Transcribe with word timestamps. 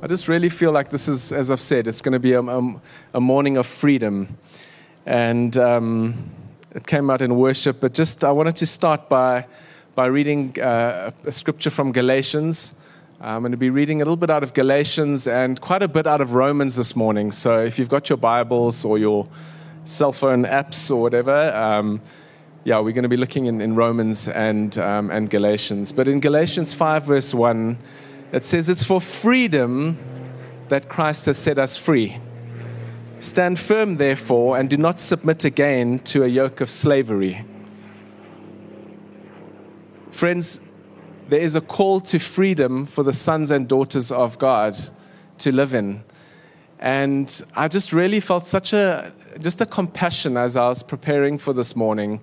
I 0.00 0.06
just 0.06 0.28
really 0.28 0.48
feel 0.48 0.70
like 0.70 0.90
this 0.90 1.08
is, 1.08 1.32
as 1.32 1.50
I've 1.50 1.60
said, 1.60 1.88
it's 1.88 2.02
going 2.02 2.12
to 2.12 2.20
be 2.20 2.32
a, 2.34 2.40
a, 2.40 2.80
a 3.14 3.20
morning 3.20 3.56
of 3.56 3.66
freedom. 3.66 4.38
And 5.04 5.56
um, 5.56 6.30
it 6.72 6.86
came 6.86 7.10
out 7.10 7.20
in 7.20 7.36
worship, 7.36 7.80
but 7.80 7.94
just 7.94 8.22
I 8.22 8.30
wanted 8.30 8.54
to 8.56 8.66
start 8.66 9.08
by, 9.08 9.44
by 9.96 10.06
reading 10.06 10.60
uh, 10.60 11.10
a 11.24 11.32
scripture 11.32 11.70
from 11.70 11.90
Galatians. 11.90 12.74
I'm 13.20 13.42
going 13.42 13.50
to 13.50 13.58
be 13.58 13.70
reading 13.70 14.00
a 14.00 14.04
little 14.04 14.16
bit 14.16 14.30
out 14.30 14.44
of 14.44 14.54
Galatians 14.54 15.26
and 15.26 15.60
quite 15.60 15.82
a 15.82 15.88
bit 15.88 16.06
out 16.06 16.20
of 16.20 16.34
Romans 16.34 16.76
this 16.76 16.94
morning. 16.94 17.32
So 17.32 17.60
if 17.60 17.76
you've 17.76 17.88
got 17.88 18.08
your 18.08 18.18
Bibles 18.18 18.84
or 18.84 18.98
your 18.98 19.26
cell 19.84 20.12
phone 20.12 20.44
apps 20.44 20.92
or 20.92 21.02
whatever, 21.02 21.52
um, 21.56 22.00
yeah, 22.62 22.78
we're 22.78 22.92
going 22.92 23.02
to 23.02 23.08
be 23.08 23.16
looking 23.16 23.46
in, 23.46 23.60
in 23.60 23.74
Romans 23.74 24.28
and, 24.28 24.78
um, 24.78 25.10
and 25.10 25.28
Galatians. 25.28 25.90
But 25.90 26.06
in 26.06 26.20
Galatians 26.20 26.72
5, 26.72 27.04
verse 27.04 27.34
1, 27.34 27.76
it 28.32 28.44
says, 28.44 28.68
It's 28.68 28.84
for 28.84 29.00
freedom 29.00 29.98
that 30.68 30.88
Christ 30.88 31.26
has 31.26 31.38
set 31.38 31.58
us 31.58 31.76
free. 31.76 32.18
Stand 33.20 33.58
firm, 33.58 33.96
therefore, 33.96 34.58
and 34.58 34.70
do 34.70 34.76
not 34.76 35.00
submit 35.00 35.44
again 35.44 35.98
to 36.00 36.22
a 36.24 36.28
yoke 36.28 36.60
of 36.60 36.70
slavery. 36.70 37.44
Friends, 40.10 40.60
there 41.28 41.40
is 41.40 41.54
a 41.54 41.60
call 41.60 42.00
to 42.00 42.18
freedom 42.18 42.86
for 42.86 43.02
the 43.02 43.12
sons 43.12 43.50
and 43.50 43.68
daughters 43.68 44.12
of 44.12 44.38
God 44.38 44.78
to 45.38 45.52
live 45.52 45.74
in. 45.74 46.02
And 46.78 47.42
I 47.56 47.68
just 47.68 47.92
really 47.92 48.20
felt 48.20 48.46
such 48.46 48.72
a, 48.72 49.12
just 49.40 49.60
a 49.60 49.66
compassion 49.66 50.36
as 50.36 50.56
I 50.56 50.68
was 50.68 50.82
preparing 50.82 51.38
for 51.38 51.52
this 51.52 51.74
morning. 51.74 52.20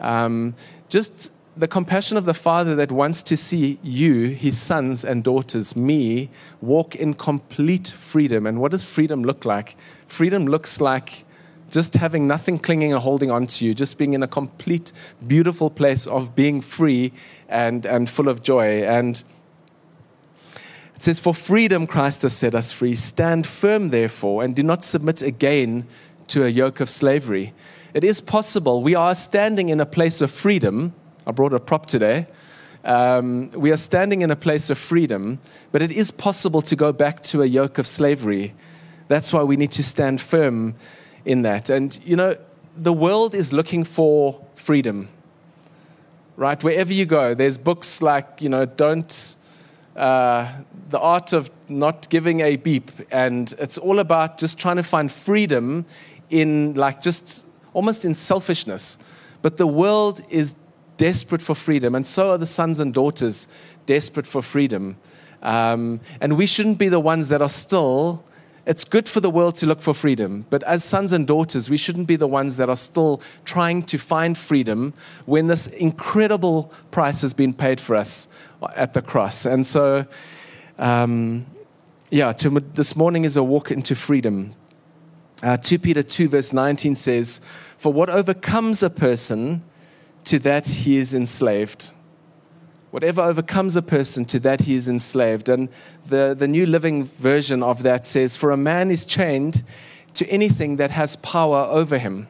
Um, 0.00 0.54
just 0.88 1.32
the 1.56 1.66
compassion 1.66 2.18
of 2.18 2.26
the 2.26 2.34
Father 2.34 2.74
that 2.76 2.92
wants 2.92 3.22
to 3.22 3.36
see 3.36 3.78
you, 3.82 4.28
his 4.28 4.60
sons 4.60 5.04
and 5.04 5.24
daughters, 5.24 5.74
me, 5.74 6.28
walk 6.60 6.94
in 6.94 7.14
complete 7.14 7.88
freedom. 7.88 8.46
And 8.46 8.60
what 8.60 8.72
does 8.72 8.82
freedom 8.82 9.24
look 9.24 9.46
like? 9.46 9.76
Freedom 10.06 10.46
looks 10.46 10.82
like 10.82 11.24
just 11.70 11.94
having 11.94 12.28
nothing 12.28 12.58
clinging 12.58 12.92
and 12.92 13.02
holding 13.02 13.30
on 13.30 13.46
to 13.46 13.64
you, 13.64 13.72
just 13.72 13.96
being 13.96 14.12
in 14.12 14.22
a 14.22 14.28
complete, 14.28 14.92
beautiful 15.26 15.70
place 15.70 16.06
of 16.06 16.34
being 16.34 16.60
free 16.60 17.12
and, 17.48 17.86
and 17.86 18.10
full 18.10 18.28
of 18.28 18.42
joy. 18.42 18.84
And 18.84 19.24
it 20.94 21.02
says, 21.02 21.18
For 21.18 21.34
freedom 21.34 21.86
Christ 21.86 22.20
has 22.22 22.34
set 22.34 22.54
us 22.54 22.70
free. 22.70 22.94
Stand 22.94 23.46
firm, 23.46 23.88
therefore, 23.88 24.44
and 24.44 24.54
do 24.54 24.62
not 24.62 24.84
submit 24.84 25.22
again 25.22 25.86
to 26.28 26.44
a 26.44 26.48
yoke 26.48 26.80
of 26.80 26.90
slavery. 26.90 27.54
It 27.94 28.04
is 28.04 28.20
possible. 28.20 28.82
We 28.82 28.94
are 28.94 29.14
standing 29.14 29.70
in 29.70 29.80
a 29.80 29.86
place 29.86 30.20
of 30.20 30.30
freedom 30.30 30.92
I 31.26 31.32
brought 31.32 31.52
a 31.52 31.58
prop 31.58 31.86
today. 31.86 32.28
Um, 32.84 33.50
we 33.50 33.72
are 33.72 33.76
standing 33.76 34.22
in 34.22 34.30
a 34.30 34.36
place 34.36 34.70
of 34.70 34.78
freedom, 34.78 35.40
but 35.72 35.82
it 35.82 35.90
is 35.90 36.12
possible 36.12 36.62
to 36.62 36.76
go 36.76 36.92
back 36.92 37.20
to 37.24 37.42
a 37.42 37.46
yoke 37.46 37.78
of 37.78 37.86
slavery. 37.86 38.54
That's 39.08 39.32
why 39.32 39.42
we 39.42 39.56
need 39.56 39.72
to 39.72 39.82
stand 39.82 40.20
firm 40.20 40.76
in 41.24 41.42
that. 41.42 41.68
And, 41.68 41.98
you 42.04 42.14
know, 42.14 42.36
the 42.76 42.92
world 42.92 43.34
is 43.34 43.52
looking 43.52 43.82
for 43.82 44.40
freedom, 44.54 45.08
right? 46.36 46.62
Wherever 46.62 46.92
you 46.92 47.06
go, 47.06 47.34
there's 47.34 47.58
books 47.58 48.02
like, 48.02 48.40
you 48.40 48.48
know, 48.48 48.64
don't, 48.64 49.34
uh, 49.96 50.52
the 50.90 51.00
art 51.00 51.32
of 51.32 51.50
not 51.68 52.08
giving 52.08 52.38
a 52.38 52.54
beep. 52.54 52.92
And 53.10 53.52
it's 53.58 53.78
all 53.78 53.98
about 53.98 54.38
just 54.38 54.60
trying 54.60 54.76
to 54.76 54.84
find 54.84 55.10
freedom 55.10 55.86
in, 56.30 56.74
like, 56.74 57.00
just 57.00 57.46
almost 57.74 58.04
in 58.04 58.14
selfishness. 58.14 58.96
But 59.42 59.56
the 59.56 59.66
world 59.66 60.20
is 60.30 60.54
desperate 60.96 61.42
for 61.42 61.54
freedom, 61.54 61.94
and 61.94 62.06
so 62.06 62.30
are 62.30 62.38
the 62.38 62.46
sons 62.46 62.80
and 62.80 62.92
daughters 62.92 63.48
desperate 63.86 64.26
for 64.26 64.42
freedom. 64.42 64.96
Um, 65.42 66.00
and 66.20 66.36
we 66.36 66.46
shouldn't 66.46 66.78
be 66.78 66.88
the 66.88 67.00
ones 67.00 67.28
that 67.28 67.42
are 67.42 67.48
still. 67.48 68.24
It's 68.66 68.82
good 68.82 69.08
for 69.08 69.20
the 69.20 69.30
world 69.30 69.54
to 69.56 69.66
look 69.66 69.80
for 69.80 69.94
freedom, 69.94 70.44
but 70.50 70.64
as 70.64 70.82
sons 70.82 71.12
and 71.12 71.24
daughters, 71.24 71.70
we 71.70 71.76
shouldn't 71.76 72.08
be 72.08 72.16
the 72.16 72.26
ones 72.26 72.56
that 72.56 72.68
are 72.68 72.76
still 72.76 73.22
trying 73.44 73.84
to 73.84 73.98
find 73.98 74.36
freedom 74.36 74.92
when 75.24 75.46
this 75.46 75.68
incredible 75.68 76.72
price 76.90 77.22
has 77.22 77.32
been 77.32 77.52
paid 77.52 77.80
for 77.80 77.94
us 77.94 78.26
at 78.74 78.92
the 78.92 79.02
cross. 79.02 79.46
And 79.46 79.64
so, 79.64 80.04
um, 80.78 81.46
yeah, 82.10 82.32
to, 82.32 82.58
this 82.74 82.96
morning 82.96 83.24
is 83.24 83.36
a 83.36 83.42
walk 83.42 83.70
into 83.70 83.94
freedom. 83.94 84.52
Uh, 85.44 85.56
2 85.56 85.78
Peter 85.78 86.02
2, 86.02 86.28
verse 86.28 86.52
19 86.52 86.96
says, 86.96 87.40
For 87.78 87.92
what 87.92 88.08
overcomes 88.08 88.82
a 88.82 88.90
person 88.90 89.62
to 90.26 90.38
that 90.40 90.66
he 90.66 90.96
is 90.96 91.14
enslaved. 91.14 91.92
Whatever 92.90 93.22
overcomes 93.22 93.76
a 93.76 93.82
person, 93.82 94.24
to 94.26 94.40
that 94.40 94.62
he 94.62 94.74
is 94.74 94.88
enslaved. 94.88 95.48
And 95.48 95.68
the, 96.06 96.34
the 96.38 96.48
New 96.48 96.66
Living 96.66 97.04
Version 97.04 97.62
of 97.62 97.82
that 97.82 98.06
says, 98.06 98.36
For 98.36 98.50
a 98.50 98.56
man 98.56 98.90
is 98.90 99.04
chained 99.04 99.64
to 100.14 100.26
anything 100.28 100.76
that 100.76 100.90
has 100.90 101.16
power 101.16 101.66
over 101.70 101.98
him. 101.98 102.28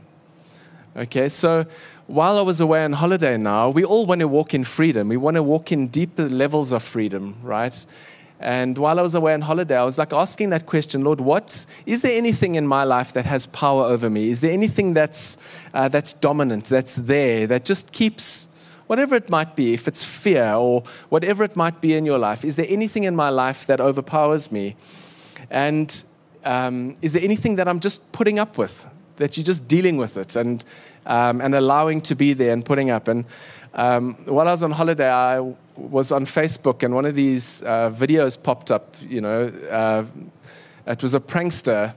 Okay, 0.97 1.29
so 1.29 1.67
while 2.07 2.39
I 2.39 2.43
was 2.43 2.61
away 2.61 2.85
on 2.85 2.93
holiday 2.93 3.37
now, 3.37 3.69
we 3.71 3.85
all 3.85 4.07
want 4.07 4.21
to 4.21 4.29
walk 4.29 4.55
in 4.55 4.65
freedom. 4.65 5.09
We 5.09 5.17
want 5.17 5.35
to 5.37 5.43
walk 5.43 5.73
in 5.73 5.89
deeper 5.89 6.29
levels 6.29 6.73
of 6.73 6.83
freedom, 6.83 7.37
right? 7.43 7.87
And 8.39 8.77
while 8.77 8.99
I 8.99 9.03
was 9.03 9.15
away 9.15 9.33
on 9.33 9.41
holiday, 9.41 9.77
I 9.77 9.85
was 9.85 9.97
like 9.97 10.13
asking 10.13 10.51
that 10.51 10.67
question, 10.67 11.03
Lord, 11.03 11.21
what 11.21 11.65
is 11.87 12.03
there 12.03 12.13
anything 12.13 12.55
in 12.55 12.67
my 12.67 12.85
life 12.85 13.15
that 13.15 13.25
has 13.25 13.47
power 13.47 13.85
over 13.85 14.11
me? 14.11 14.29
Is 14.29 14.43
there 14.43 14.51
anything 14.51 14.93
that's 14.93 15.39
uh, 15.73 15.89
that's 15.89 16.13
dominant, 16.13 16.65
that's 16.67 16.97
there, 16.97 17.47
that 17.47 17.65
just 17.65 17.93
keeps 17.93 18.49
whatever 18.87 19.17
it 19.17 19.29
might 19.29 19.57
be, 19.57 19.75
if 19.75 19.89
it's 19.89 20.05
fear 20.05 20.53
or 20.55 20.85
whatever 21.09 21.45
it 21.45 21.57
might 21.57 21.81
be 21.81 21.95
in 21.95 22.05
your 22.05 22.19
life, 22.19 22.45
is 22.45 22.57
there 22.57 22.67
anything 22.69 23.05
in 23.05 23.17
my 23.17 23.29
life 23.29 23.67
that 23.67 23.81
overpowers 23.81 24.53
me? 24.53 24.77
And 25.51 26.05
um, 26.45 26.97
is 27.03 27.13
there 27.13 27.23
anything 27.23 27.57
that 27.57 27.67
I'm 27.69 27.81
just 27.81 28.13
putting 28.13 28.39
up 28.39 28.59
with, 28.59 28.89
that 29.17 29.37
you're 29.37 29.45
just 29.45 29.67
dealing 29.67 29.97
with 29.97 30.17
it 30.17 30.37
and 30.37 30.65
um, 31.07 31.41
and 31.41 31.55
allowing 31.55 32.01
to 32.03 32.15
be 32.15 32.33
there 32.33 32.53
and 32.53 32.65
putting 32.65 32.91
up? 32.91 33.09
And 33.09 33.25
um, 33.75 34.15
while 34.27 34.47
I 34.47 34.53
was 34.53 34.63
on 34.63 34.73
holiday, 34.73 35.11
I 35.11 35.41
was 35.77 36.13
on 36.13 36.25
Facebook 36.25 36.83
and 36.83 36.95
one 36.95 37.05
of 37.05 37.15
these 37.15 37.63
uh, 37.63 37.91
videos 37.91 38.43
popped 38.43 38.71
up. 38.71 38.97
You 39.01 39.21
know, 39.21 39.53
uh, 39.71 40.05
it 40.87 41.03
was 41.03 41.15
a 41.15 41.21
prankster, 41.21 41.95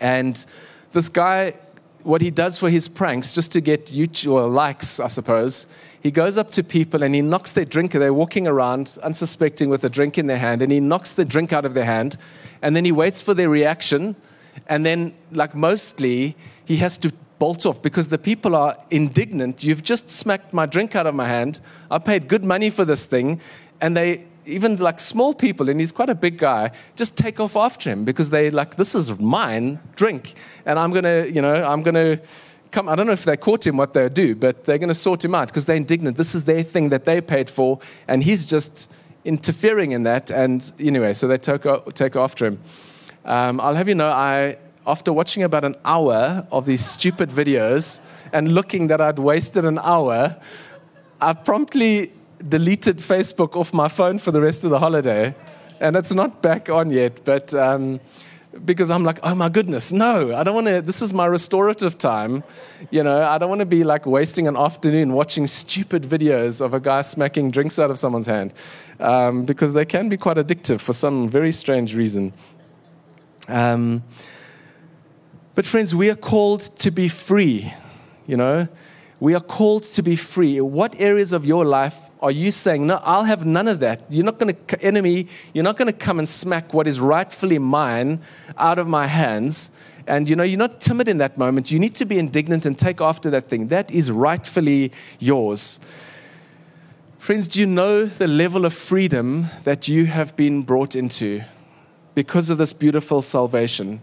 and 0.00 0.44
this 0.92 1.08
guy, 1.08 1.54
what 2.02 2.22
he 2.22 2.30
does 2.30 2.58
for 2.58 2.70
his 2.70 2.88
pranks, 2.88 3.34
just 3.34 3.52
to 3.52 3.60
get 3.60 3.86
YouTube 3.86 4.52
likes, 4.52 4.98
I 4.98 5.08
suppose, 5.08 5.66
he 6.02 6.10
goes 6.10 6.38
up 6.38 6.50
to 6.52 6.64
people 6.64 7.02
and 7.02 7.14
he 7.14 7.20
knocks 7.20 7.52
their 7.52 7.66
drink. 7.66 7.92
They're 7.92 8.14
walking 8.14 8.46
around 8.46 8.98
unsuspecting 9.02 9.68
with 9.68 9.84
a 9.84 9.90
drink 9.90 10.16
in 10.16 10.26
their 10.26 10.38
hand, 10.38 10.62
and 10.62 10.72
he 10.72 10.80
knocks 10.80 11.14
the 11.14 11.24
drink 11.24 11.52
out 11.52 11.64
of 11.64 11.74
their 11.74 11.84
hand, 11.84 12.16
and 12.62 12.74
then 12.74 12.84
he 12.84 12.92
waits 12.92 13.20
for 13.20 13.34
their 13.34 13.50
reaction, 13.50 14.16
and 14.66 14.86
then, 14.86 15.14
like 15.30 15.54
mostly, 15.54 16.36
he 16.64 16.76
has 16.76 16.96
to 16.98 17.12
bolt 17.40 17.66
off 17.66 17.82
because 17.82 18.10
the 18.10 18.18
people 18.18 18.54
are 18.54 18.76
indignant. 18.90 19.64
You've 19.64 19.82
just 19.82 20.08
smacked 20.08 20.52
my 20.52 20.66
drink 20.66 20.94
out 20.94 21.06
of 21.08 21.14
my 21.14 21.26
hand. 21.26 21.58
I 21.90 21.98
paid 21.98 22.28
good 22.28 22.44
money 22.44 22.70
for 22.70 22.84
this 22.84 23.06
thing. 23.06 23.40
And 23.80 23.96
they, 23.96 24.24
even 24.44 24.76
like 24.76 25.00
small 25.00 25.32
people, 25.34 25.70
and 25.70 25.80
he's 25.80 25.90
quite 25.90 26.10
a 26.10 26.14
big 26.14 26.36
guy, 26.36 26.70
just 26.96 27.16
take 27.16 27.40
off 27.40 27.56
after 27.56 27.90
him 27.90 28.04
because 28.04 28.28
they 28.30 28.50
like, 28.50 28.76
this 28.76 28.94
is 28.94 29.18
mine 29.18 29.80
drink. 29.96 30.34
And 30.66 30.78
I'm 30.78 30.90
going 30.90 31.04
to, 31.04 31.32
you 31.32 31.40
know, 31.40 31.64
I'm 31.64 31.82
going 31.82 31.94
to 31.94 32.20
come. 32.70 32.90
I 32.90 32.94
don't 32.94 33.06
know 33.06 33.12
if 33.12 33.24
they 33.24 33.38
caught 33.38 33.66
him, 33.66 33.78
what 33.78 33.94
they'll 33.94 34.10
do, 34.10 34.34
but 34.34 34.64
they're 34.66 34.78
going 34.78 34.88
to 34.88 35.02
sort 35.08 35.24
him 35.24 35.34
out 35.34 35.48
because 35.48 35.64
they're 35.64 35.76
indignant. 35.76 36.18
This 36.18 36.34
is 36.34 36.44
their 36.44 36.62
thing 36.62 36.90
that 36.90 37.06
they 37.06 37.22
paid 37.22 37.48
for. 37.48 37.80
And 38.06 38.22
he's 38.22 38.44
just 38.44 38.90
interfering 39.24 39.92
in 39.92 40.02
that. 40.02 40.30
And 40.30 40.70
anyway, 40.78 41.14
so 41.14 41.26
they 41.26 41.38
take, 41.38 41.62
take 41.94 42.16
after 42.16 42.44
him. 42.46 42.60
Um, 43.24 43.60
I'll 43.60 43.74
have 43.74 43.88
you 43.88 43.94
know, 43.94 44.10
I 44.10 44.58
after 44.90 45.12
watching 45.12 45.42
about 45.44 45.64
an 45.64 45.76
hour 45.84 46.46
of 46.50 46.66
these 46.66 46.84
stupid 46.84 47.30
videos 47.30 48.00
and 48.32 48.52
looking 48.52 48.88
that 48.88 49.00
I'd 49.00 49.20
wasted 49.20 49.64
an 49.64 49.78
hour, 49.78 50.36
I 51.20 51.32
promptly 51.32 52.12
deleted 52.46 52.98
Facebook 52.98 53.54
off 53.54 53.72
my 53.72 53.88
phone 53.88 54.18
for 54.18 54.32
the 54.32 54.40
rest 54.40 54.64
of 54.64 54.70
the 54.70 54.78
holiday. 54.80 55.34
And 55.80 55.96
it's 55.96 56.12
not 56.12 56.42
back 56.42 56.68
on 56.68 56.90
yet, 56.90 57.24
but 57.24 57.54
um, 57.54 58.00
because 58.64 58.90
I'm 58.90 59.04
like, 59.04 59.20
oh 59.22 59.34
my 59.34 59.48
goodness, 59.48 59.92
no, 59.92 60.34
I 60.34 60.42
don't 60.42 60.54
want 60.54 60.66
to. 60.66 60.82
This 60.82 61.02
is 61.02 61.12
my 61.12 61.26
restorative 61.26 61.96
time. 61.96 62.42
You 62.90 63.04
know, 63.04 63.22
I 63.22 63.38
don't 63.38 63.48
want 63.48 63.60
to 63.60 63.66
be 63.66 63.84
like 63.84 64.06
wasting 64.06 64.48
an 64.48 64.56
afternoon 64.56 65.12
watching 65.12 65.46
stupid 65.46 66.02
videos 66.02 66.60
of 66.60 66.74
a 66.74 66.80
guy 66.80 67.02
smacking 67.02 67.52
drinks 67.52 67.78
out 67.78 67.90
of 67.90 67.98
someone's 67.98 68.26
hand 68.26 68.52
um, 68.98 69.44
because 69.44 69.72
they 69.72 69.84
can 69.84 70.08
be 70.08 70.16
quite 70.16 70.36
addictive 70.36 70.80
for 70.80 70.92
some 70.92 71.28
very 71.28 71.52
strange 71.52 71.94
reason. 71.94 72.32
Um, 73.48 74.02
but, 75.54 75.66
friends, 75.66 75.94
we 75.94 76.10
are 76.10 76.16
called 76.16 76.60
to 76.76 76.90
be 76.90 77.08
free. 77.08 77.72
You 78.26 78.36
know, 78.36 78.68
we 79.18 79.34
are 79.34 79.40
called 79.40 79.84
to 79.84 80.02
be 80.02 80.16
free. 80.16 80.60
What 80.60 80.98
areas 81.00 81.32
of 81.32 81.44
your 81.44 81.64
life 81.64 81.96
are 82.20 82.30
you 82.30 82.50
saying, 82.50 82.86
No, 82.86 83.00
I'll 83.02 83.24
have 83.24 83.44
none 83.44 83.68
of 83.68 83.80
that? 83.80 84.02
You're 84.08 84.24
not 84.24 84.38
going 84.38 84.54
to, 84.54 84.82
enemy, 84.82 85.26
you're 85.52 85.64
not 85.64 85.76
going 85.76 85.86
to 85.86 85.98
come 85.98 86.18
and 86.18 86.28
smack 86.28 86.72
what 86.72 86.86
is 86.86 87.00
rightfully 87.00 87.58
mine 87.58 88.20
out 88.56 88.78
of 88.78 88.86
my 88.86 89.06
hands. 89.06 89.70
And 90.06 90.28
you 90.28 90.36
know, 90.36 90.42
you're 90.42 90.58
not 90.58 90.80
timid 90.80 91.08
in 91.08 91.18
that 91.18 91.36
moment. 91.36 91.70
You 91.70 91.78
need 91.78 91.94
to 91.96 92.04
be 92.04 92.18
indignant 92.18 92.66
and 92.66 92.78
take 92.78 93.00
after 93.00 93.30
that 93.30 93.48
thing. 93.48 93.68
That 93.68 93.90
is 93.90 94.10
rightfully 94.10 94.92
yours. 95.18 95.80
Friends, 97.18 97.48
do 97.48 97.60
you 97.60 97.66
know 97.66 98.06
the 98.06 98.26
level 98.26 98.64
of 98.64 98.72
freedom 98.72 99.46
that 99.64 99.88
you 99.88 100.06
have 100.06 100.34
been 100.36 100.62
brought 100.62 100.96
into? 100.96 101.44
because 102.14 102.50
of 102.50 102.58
this 102.58 102.72
beautiful 102.72 103.22
salvation. 103.22 104.00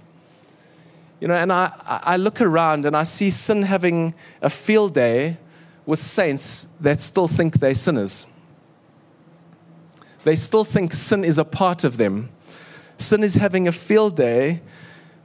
You 1.19 1.27
know, 1.27 1.35
and 1.35 1.51
I, 1.51 1.71
I 1.85 2.17
look 2.17 2.41
around 2.41 2.85
and 2.85 2.95
I 2.95 3.03
see 3.03 3.31
sin 3.31 3.63
having 3.63 4.13
a 4.41 4.49
field 4.49 4.93
day 4.93 5.37
with 5.85 6.01
saints 6.01 6.67
that 6.79 7.01
still 7.01 7.27
think 7.27 7.59
they're 7.59 7.73
sinners. 7.73 8.25
They 10.23 10.35
still 10.35 10.63
think 10.63 10.93
sin 10.93 11.23
is 11.23 11.37
a 11.37 11.45
part 11.45 11.83
of 11.83 11.97
them. 11.97 12.29
Sin 12.97 13.23
is 13.23 13.35
having 13.35 13.67
a 13.67 13.71
field 13.71 14.17
day 14.17 14.61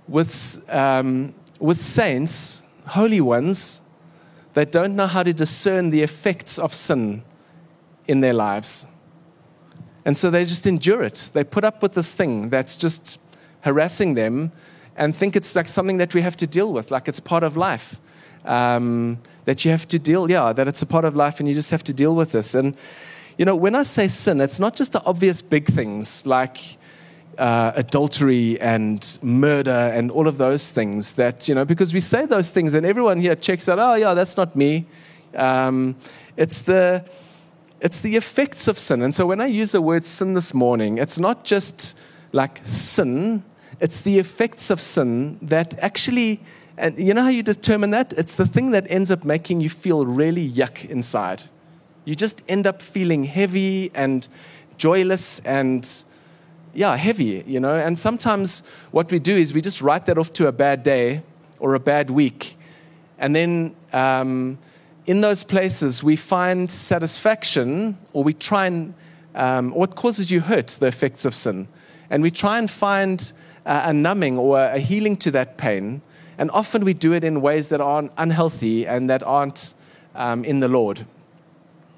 with, 0.08 0.64
um, 0.68 1.34
with 1.58 1.78
saints, 1.78 2.62
holy 2.86 3.20
ones, 3.20 3.80
that 4.54 4.70
don't 4.70 4.94
know 4.94 5.06
how 5.06 5.22
to 5.22 5.32
discern 5.32 5.90
the 5.90 6.02
effects 6.02 6.58
of 6.58 6.72
sin 6.72 7.22
in 8.06 8.20
their 8.20 8.34
lives. 8.34 8.86
And 10.04 10.16
so 10.16 10.30
they 10.30 10.44
just 10.44 10.66
endure 10.66 11.02
it. 11.02 11.30
They 11.32 11.44
put 11.44 11.64
up 11.64 11.82
with 11.82 11.94
this 11.94 12.14
thing 12.14 12.48
that's 12.48 12.76
just 12.76 13.18
harassing 13.60 14.14
them 14.14 14.52
and 14.96 15.14
think 15.14 15.36
it's 15.36 15.54
like 15.56 15.68
something 15.68 15.98
that 15.98 16.14
we 16.14 16.20
have 16.22 16.36
to 16.38 16.46
deal 16.46 16.72
with, 16.72 16.90
like 16.90 17.08
it's 17.08 17.20
part 17.20 17.42
of 17.42 17.56
life. 17.56 18.00
Um, 18.44 19.18
that 19.44 19.64
you 19.64 19.70
have 19.70 19.86
to 19.88 19.98
deal, 19.98 20.30
yeah, 20.30 20.52
that 20.52 20.68
it's 20.68 20.82
a 20.82 20.86
part 20.86 21.04
of 21.04 21.16
life 21.16 21.40
and 21.40 21.48
you 21.48 21.54
just 21.54 21.70
have 21.70 21.84
to 21.84 21.92
deal 21.92 22.14
with 22.14 22.32
this. 22.32 22.54
And, 22.54 22.74
you 23.38 23.44
know, 23.44 23.56
when 23.56 23.74
I 23.74 23.82
say 23.82 24.08
sin, 24.08 24.40
it's 24.40 24.58
not 24.58 24.76
just 24.76 24.92
the 24.92 25.04
obvious 25.04 25.42
big 25.42 25.66
things 25.66 26.26
like 26.26 26.58
uh, 27.38 27.72
adultery 27.74 28.60
and 28.60 29.18
murder 29.22 29.70
and 29.70 30.10
all 30.10 30.28
of 30.28 30.38
those 30.38 30.72
things 30.72 31.14
that, 31.14 31.48
you 31.48 31.54
know, 31.54 31.64
because 31.64 31.94
we 31.94 32.00
say 32.00 32.26
those 32.26 32.50
things 32.50 32.74
and 32.74 32.84
everyone 32.84 33.20
here 33.20 33.34
checks 33.34 33.68
out, 33.68 33.78
oh, 33.78 33.94
yeah, 33.94 34.14
that's 34.14 34.36
not 34.36 34.54
me. 34.54 34.86
Um, 35.34 35.96
it's 36.36 36.62
the 36.62 37.04
it's 37.80 38.00
the 38.00 38.14
effects 38.14 38.68
of 38.68 38.78
sin. 38.78 39.02
And 39.02 39.12
so 39.12 39.26
when 39.26 39.40
I 39.40 39.46
use 39.46 39.72
the 39.72 39.82
word 39.82 40.06
sin 40.06 40.34
this 40.34 40.54
morning, 40.54 40.98
it's 40.98 41.18
not 41.18 41.42
just 41.42 41.96
like 42.30 42.60
sin, 42.62 43.42
it's 43.82 44.00
the 44.00 44.20
effects 44.20 44.70
of 44.70 44.80
sin 44.80 45.38
that 45.42 45.76
actually, 45.80 46.40
and 46.76 46.96
you 46.96 47.12
know 47.12 47.22
how 47.22 47.28
you 47.28 47.42
determine 47.42 47.90
that? 47.90 48.12
It's 48.12 48.36
the 48.36 48.46
thing 48.46 48.70
that 48.70 48.88
ends 48.88 49.10
up 49.10 49.24
making 49.24 49.60
you 49.60 49.68
feel 49.68 50.06
really 50.06 50.48
yuck 50.48 50.88
inside. 50.88 51.42
You 52.04 52.14
just 52.14 52.42
end 52.48 52.64
up 52.68 52.80
feeling 52.80 53.24
heavy 53.24 53.90
and 53.92 54.28
joyless 54.76 55.40
and, 55.40 55.88
yeah, 56.72 56.96
heavy, 56.96 57.42
you 57.44 57.58
know. 57.58 57.74
And 57.74 57.98
sometimes 57.98 58.62
what 58.92 59.10
we 59.10 59.18
do 59.18 59.36
is 59.36 59.52
we 59.52 59.60
just 59.60 59.82
write 59.82 60.06
that 60.06 60.16
off 60.16 60.32
to 60.34 60.46
a 60.46 60.52
bad 60.52 60.84
day 60.84 61.22
or 61.58 61.74
a 61.74 61.80
bad 61.80 62.08
week. 62.08 62.56
And 63.18 63.34
then, 63.34 63.74
um, 63.92 64.58
in 65.06 65.22
those 65.22 65.42
places, 65.42 66.04
we 66.04 66.14
find 66.14 66.70
satisfaction, 66.70 67.98
or 68.12 68.22
we 68.22 68.32
try 68.32 68.66
and, 68.66 68.94
um, 69.34 69.72
what 69.72 69.96
causes 69.96 70.30
you 70.30 70.40
hurt, 70.40 70.68
the 70.78 70.86
effects 70.86 71.24
of 71.24 71.34
sin. 71.34 71.66
And 72.10 72.22
we 72.22 72.30
try 72.30 72.58
and 72.58 72.70
find 72.70 73.32
uh, 73.66 73.82
a 73.86 73.92
numbing 73.92 74.38
or 74.38 74.58
a 74.58 74.78
healing 74.78 75.16
to 75.18 75.30
that 75.32 75.56
pain. 75.56 76.02
And 76.38 76.50
often 76.50 76.84
we 76.84 76.94
do 76.94 77.12
it 77.12 77.24
in 77.24 77.40
ways 77.40 77.68
that 77.68 77.80
aren't 77.80 78.12
unhealthy 78.16 78.86
and 78.86 79.08
that 79.10 79.22
aren't 79.22 79.74
um, 80.14 80.44
in 80.44 80.60
the 80.60 80.68
Lord. 80.68 81.06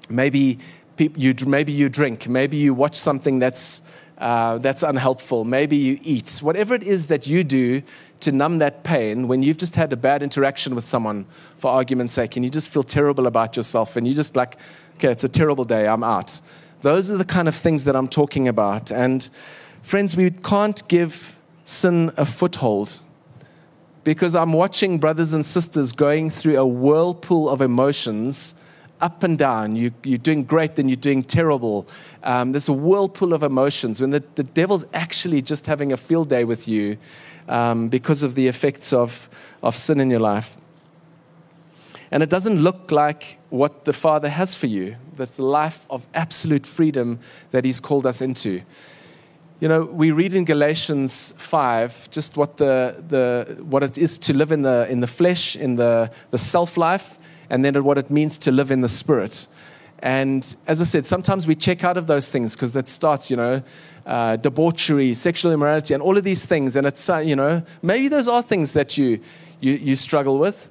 Maybe 0.09 0.59
you, 0.97 1.33
maybe 1.45 1.71
you 1.71 1.89
drink, 1.89 2.27
maybe 2.27 2.57
you 2.57 2.73
watch 2.73 2.95
something 2.95 3.39
that's, 3.39 3.81
uh, 4.17 4.59
that's 4.59 4.83
unhelpful, 4.83 5.43
maybe 5.43 5.75
you 5.75 5.99
eat. 6.03 6.39
Whatever 6.41 6.75
it 6.75 6.83
is 6.83 7.07
that 7.07 7.27
you 7.27 7.43
do 7.43 7.81
to 8.21 8.31
numb 8.31 8.59
that 8.59 8.83
pain 8.83 9.27
when 9.27 9.43
you've 9.43 9.57
just 9.57 9.75
had 9.75 9.91
a 9.91 9.97
bad 9.97 10.23
interaction 10.23 10.75
with 10.75 10.85
someone, 10.85 11.25
for 11.57 11.71
argument's 11.71 12.13
sake, 12.13 12.35
and 12.35 12.45
you 12.45 12.51
just 12.51 12.71
feel 12.71 12.83
terrible 12.83 13.27
about 13.27 13.57
yourself, 13.57 13.95
and 13.95 14.07
you 14.07 14.13
just 14.13 14.35
like, 14.35 14.57
okay, 14.95 15.11
it's 15.11 15.23
a 15.23 15.29
terrible 15.29 15.65
day, 15.65 15.87
I'm 15.87 16.03
out. 16.03 16.39
Those 16.81 17.11
are 17.11 17.17
the 17.17 17.25
kind 17.25 17.47
of 17.47 17.55
things 17.55 17.83
that 17.85 17.95
I'm 17.95 18.07
talking 18.07 18.47
about. 18.47 18.91
And 18.91 19.27
friends, 19.81 20.15
we 20.15 20.31
can't 20.31 20.87
give 20.87 21.39
sin 21.65 22.13
a 22.15 22.25
foothold 22.25 23.01
because 24.05 24.35
I'm 24.35 24.53
watching 24.53 24.99
brothers 24.99 25.33
and 25.33 25.45
sisters 25.45 25.91
going 25.91 26.29
through 26.29 26.57
a 26.57 26.65
whirlpool 26.65 27.49
of 27.49 27.59
emotions 27.61 28.55
up 29.01 29.23
and 29.23 29.37
down. 29.37 29.75
You, 29.75 29.91
are 30.05 30.17
doing 30.17 30.43
great, 30.43 30.75
then 30.75 30.87
you're 30.87 30.95
doing 30.95 31.23
terrible. 31.23 31.87
Um, 32.23 32.51
there's 32.51 32.69
a 32.69 32.73
whirlpool 32.73 33.33
of 33.33 33.43
emotions 33.43 33.99
when 33.99 34.11
the, 34.11 34.23
the 34.35 34.43
devil's 34.43 34.85
actually 34.93 35.41
just 35.41 35.65
having 35.65 35.91
a 35.91 35.97
field 35.97 36.29
day 36.29 36.43
with 36.43 36.67
you 36.67 36.97
um, 37.49 37.89
because 37.89 38.23
of 38.23 38.35
the 38.35 38.47
effects 38.47 38.93
of, 38.93 39.27
of 39.61 39.75
sin 39.75 39.99
in 39.99 40.09
your 40.09 40.19
life. 40.19 40.55
And 42.11 42.21
it 42.21 42.29
doesn't 42.29 42.61
look 42.61 42.91
like 42.91 43.39
what 43.49 43.85
the 43.85 43.91
Father 43.91 44.29
has 44.29 44.55
for 44.55 44.67
you. 44.67 44.95
That's 45.15 45.37
the 45.37 45.43
life 45.43 45.85
of 45.89 46.05
absolute 46.13 46.65
freedom 46.65 47.19
that 47.51 47.65
He's 47.65 47.79
called 47.79 48.05
us 48.05 48.21
into. 48.21 48.61
You 49.61 49.69
know, 49.69 49.83
we 49.83 50.11
read 50.11 50.33
in 50.33 50.43
Galatians 50.43 51.33
5 51.37 52.09
just 52.09 52.35
what, 52.35 52.57
the, 52.57 53.01
the, 53.07 53.63
what 53.63 53.83
it 53.83 53.97
is 53.97 54.17
to 54.19 54.33
live 54.33 54.51
in 54.51 54.63
the, 54.63 54.85
in 54.89 54.99
the 54.99 55.07
flesh, 55.07 55.55
in 55.55 55.77
the, 55.77 56.11
the 56.31 56.37
self 56.37 56.75
life, 56.75 57.17
and 57.49 57.63
then 57.63 57.81
what 57.85 57.97
it 57.97 58.11
means 58.11 58.37
to 58.39 58.51
live 58.51 58.69
in 58.69 58.81
the 58.81 58.89
spirit. 58.89 59.47
And 59.99 60.55
as 60.67 60.81
I 60.81 60.83
said, 60.83 61.05
sometimes 61.05 61.47
we 61.47 61.55
check 61.55 61.85
out 61.85 61.95
of 61.95 62.05
those 62.05 62.29
things 62.29 62.53
because 62.53 62.73
that 62.73 62.89
starts, 62.89 63.31
you 63.31 63.37
know, 63.37 63.63
uh, 64.05 64.35
debauchery, 64.35 65.13
sexual 65.13 65.53
immorality, 65.53 65.93
and 65.93 66.03
all 66.03 66.17
of 66.17 66.25
these 66.25 66.45
things. 66.45 66.75
And 66.75 66.85
it's, 66.85 67.09
uh, 67.09 67.19
you 67.19 67.37
know, 67.37 67.63
maybe 67.81 68.09
those 68.09 68.27
are 68.27 68.41
things 68.41 68.73
that 68.73 68.97
you, 68.97 69.21
you, 69.61 69.71
you 69.71 69.95
struggle 69.95 70.37
with. 70.37 70.69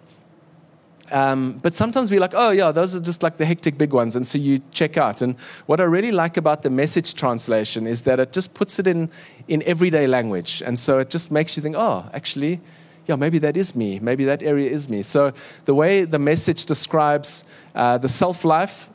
Um, 1.15 1.61
but 1.63 1.77
sometimes 1.77 2.11
we're 2.11 2.19
like, 2.19 2.35
oh, 2.35 2.51
yeah, 2.51 2.73
those 2.73 2.93
are 2.97 3.01
just 3.01 3.23
like 3.23 3.37
the 3.37 3.45
hectic 3.45 3.79
big 3.79 3.93
ones. 3.93 4.17
And 4.17 4.27
so 4.27 4.37
you 4.37 4.61
check 4.73 4.97
out. 4.97 5.23
And 5.23 5.37
what 5.67 5.81
I 5.81 5.85
really 5.85 6.11
like 6.11 6.37
about 6.37 6.63
the 6.63 6.71
message 6.71 7.15
translation 7.15 7.87
is 7.87 8.03
that 8.03 8.19
it 8.19 8.33
just 8.33 8.53
puts 8.53 8.81
it 8.81 8.89
in, 8.89 9.09
in 9.47 9.63
everyday 9.63 10.09
language. 10.09 10.61
And 10.67 10.77
so 10.77 10.99
it 10.99 11.11
just 11.11 11.31
makes 11.31 11.57
you 11.57 11.63
think, 11.63 11.77
oh, 11.79 12.05
actually, 12.13 12.61
yeah, 13.07 13.15
maybe 13.15 13.39
that 13.39 13.57
is 13.57 13.77
me. 13.77 14.01
Maybe 14.01 14.25
that 14.25 14.43
area 14.43 14.69
is 14.69 14.89
me. 14.89 15.03
So 15.03 15.33
the 15.67 15.75
way 15.75 16.05
the 16.05 16.19
message 16.19 16.67
describes 16.67 17.45
uh, 17.77 17.97
the 17.99 18.09
self 18.09 18.45
life 18.45 18.91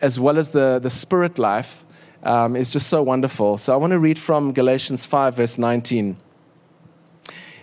as 0.00 0.18
well 0.18 0.38
as 0.38 0.52
the, 0.52 0.78
the 0.82 0.88
spirit 0.88 1.38
life 1.38 1.84
um, 2.22 2.56
is 2.56 2.70
just 2.70 2.86
so 2.86 3.02
wonderful. 3.02 3.58
So 3.58 3.74
I 3.74 3.76
want 3.76 3.90
to 3.90 3.98
read 3.98 4.18
from 4.18 4.54
Galatians 4.54 5.04
5, 5.04 5.36
verse 5.36 5.58
19. 5.58 6.16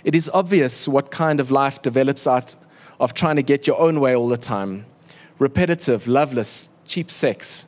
It 0.03 0.13
is 0.13 0.30
obvious 0.31 0.88
what 0.88 1.09
kind 1.09 1.39
of 1.39 1.50
life 1.50 1.81
develops 1.81 2.27
out 2.27 2.56
of 3.00 3.13
trying 3.13 3.38
to 3.38 3.44
get 3.44 3.68
your 3.68 3.80
own 3.80 4.00
way 4.00 4.16
all 4.16 4.28
the 4.28 4.38
time. 4.38 4.86
Repetitive, 5.38 6.07
loveless, 6.07 6.69
cheap 6.86 7.10
sex, 7.10 7.66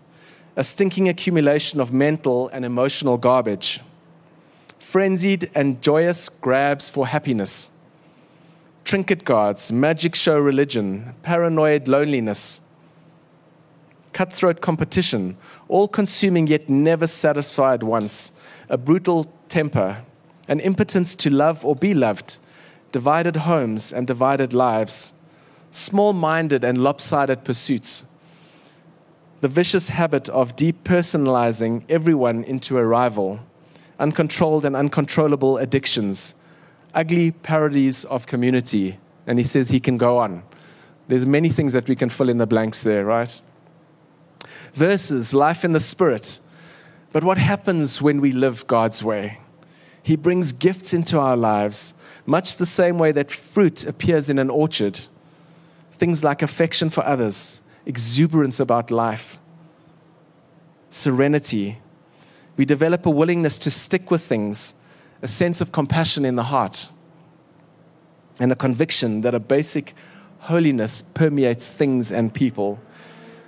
a 0.56 0.64
stinking 0.64 1.08
accumulation 1.08 1.80
of 1.80 1.94
mental 1.94 2.50
and 2.50 2.66
emotional 2.66 3.18
garbage, 3.18 3.80
frenzied 4.80 5.50
and 5.56 5.82
joyous 5.82 6.28
grabs 6.28 6.90
for 6.90 7.08
happiness, 7.08 7.70
trinket 8.84 9.24
guards, 9.24 9.72
magic 9.72 10.16
show 10.16 10.38
religion, 10.38 11.14
paranoid 11.24 11.88
loneliness. 11.88 12.60
Cutthroat 14.12 14.60
competition, 14.60 15.38
all 15.70 15.88
consuming 15.88 16.48
yet 16.48 16.70
never 16.70 17.08
satisfied 17.08 17.82
once, 17.82 18.34
a 18.68 18.78
brutal 18.78 19.32
temper, 19.48 20.04
an 20.50 20.60
impotence 20.60 21.16
to 21.16 21.30
love 21.30 21.64
or 21.64 21.78
be 21.78 21.94
loved, 21.94 22.38
divided 22.92 23.38
homes 23.38 23.94
and 23.94 24.06
divided 24.06 24.52
lives, 24.52 25.14
small 25.72 26.14
minded 26.14 26.64
and 26.64 26.84
lopsided 26.84 27.44
pursuits, 27.44 28.06
the 29.42 29.48
vicious 29.48 29.90
habit 29.90 30.30
of 30.30 30.56
depersonalizing 30.56 31.84
everyone 31.90 32.44
into 32.44 32.78
a 32.78 32.86
rival, 32.86 33.40
uncontrolled 34.00 34.66
and 34.66 34.76
uncontrollable 34.76 35.58
addictions, 35.58 36.36
ugly 36.94 37.32
parodies 37.32 38.06
of 38.06 38.28
community. 38.28 39.00
And 39.26 39.40
he 39.40 39.44
says 39.44 39.70
he 39.70 39.80
can 39.80 39.98
go 39.98 40.20
on. 40.20 40.44
There's 41.08 41.26
many 41.26 41.50
things 41.50 41.74
that 41.74 41.88
we 41.88 41.96
can 41.96 42.10
fill 42.10 42.30
in 42.30 42.38
the 42.38 42.46
blanks 42.46 42.84
there, 42.84 43.06
right? 43.06 43.42
verses, 44.74 45.34
life 45.34 45.64
in 45.64 45.72
the 45.72 45.80
Spirit. 45.80 46.40
But 47.12 47.24
what 47.24 47.38
happens 47.38 48.02
when 48.02 48.22
we 48.22 48.32
live 48.32 48.66
God's 48.68 49.04
way? 49.04 49.40
He 50.04 50.16
brings 50.16 50.52
gifts 50.52 50.94
into 50.94 51.20
our 51.20 51.38
lives, 51.38 51.94
much 52.26 52.58
the 52.58 52.66
same 52.66 52.98
way 52.98 53.12
that 53.12 53.32
fruit 53.32 53.86
appears 53.86 54.30
in 54.30 54.40
an 54.40 54.50
orchard. 54.50 55.00
Things 56.02 56.24
like 56.24 56.42
affection 56.42 56.90
for 56.90 57.06
others, 57.06 57.62
exuberance 57.86 58.60
about 58.60 58.90
life, 58.90 59.38
serenity. 60.90 61.78
We 62.58 62.66
develop 62.66 63.06
a 63.06 63.12
willingness 63.12 63.60
to 63.60 63.70
stick 63.70 64.10
with 64.10 64.24
things, 64.24 64.74
a 65.22 65.28
sense 65.28 65.62
of 65.62 65.72
compassion 65.72 66.26
in 66.26 66.38
the 66.38 66.46
heart, 66.46 66.90
and 68.40 68.52
a 68.52 68.56
conviction 68.56 69.22
that 69.22 69.36
a 69.36 69.40
basic 69.40 69.94
holiness 70.40 71.04
permeates 71.04 71.70
things 71.72 72.12
and 72.12 72.34
people. 72.34 72.80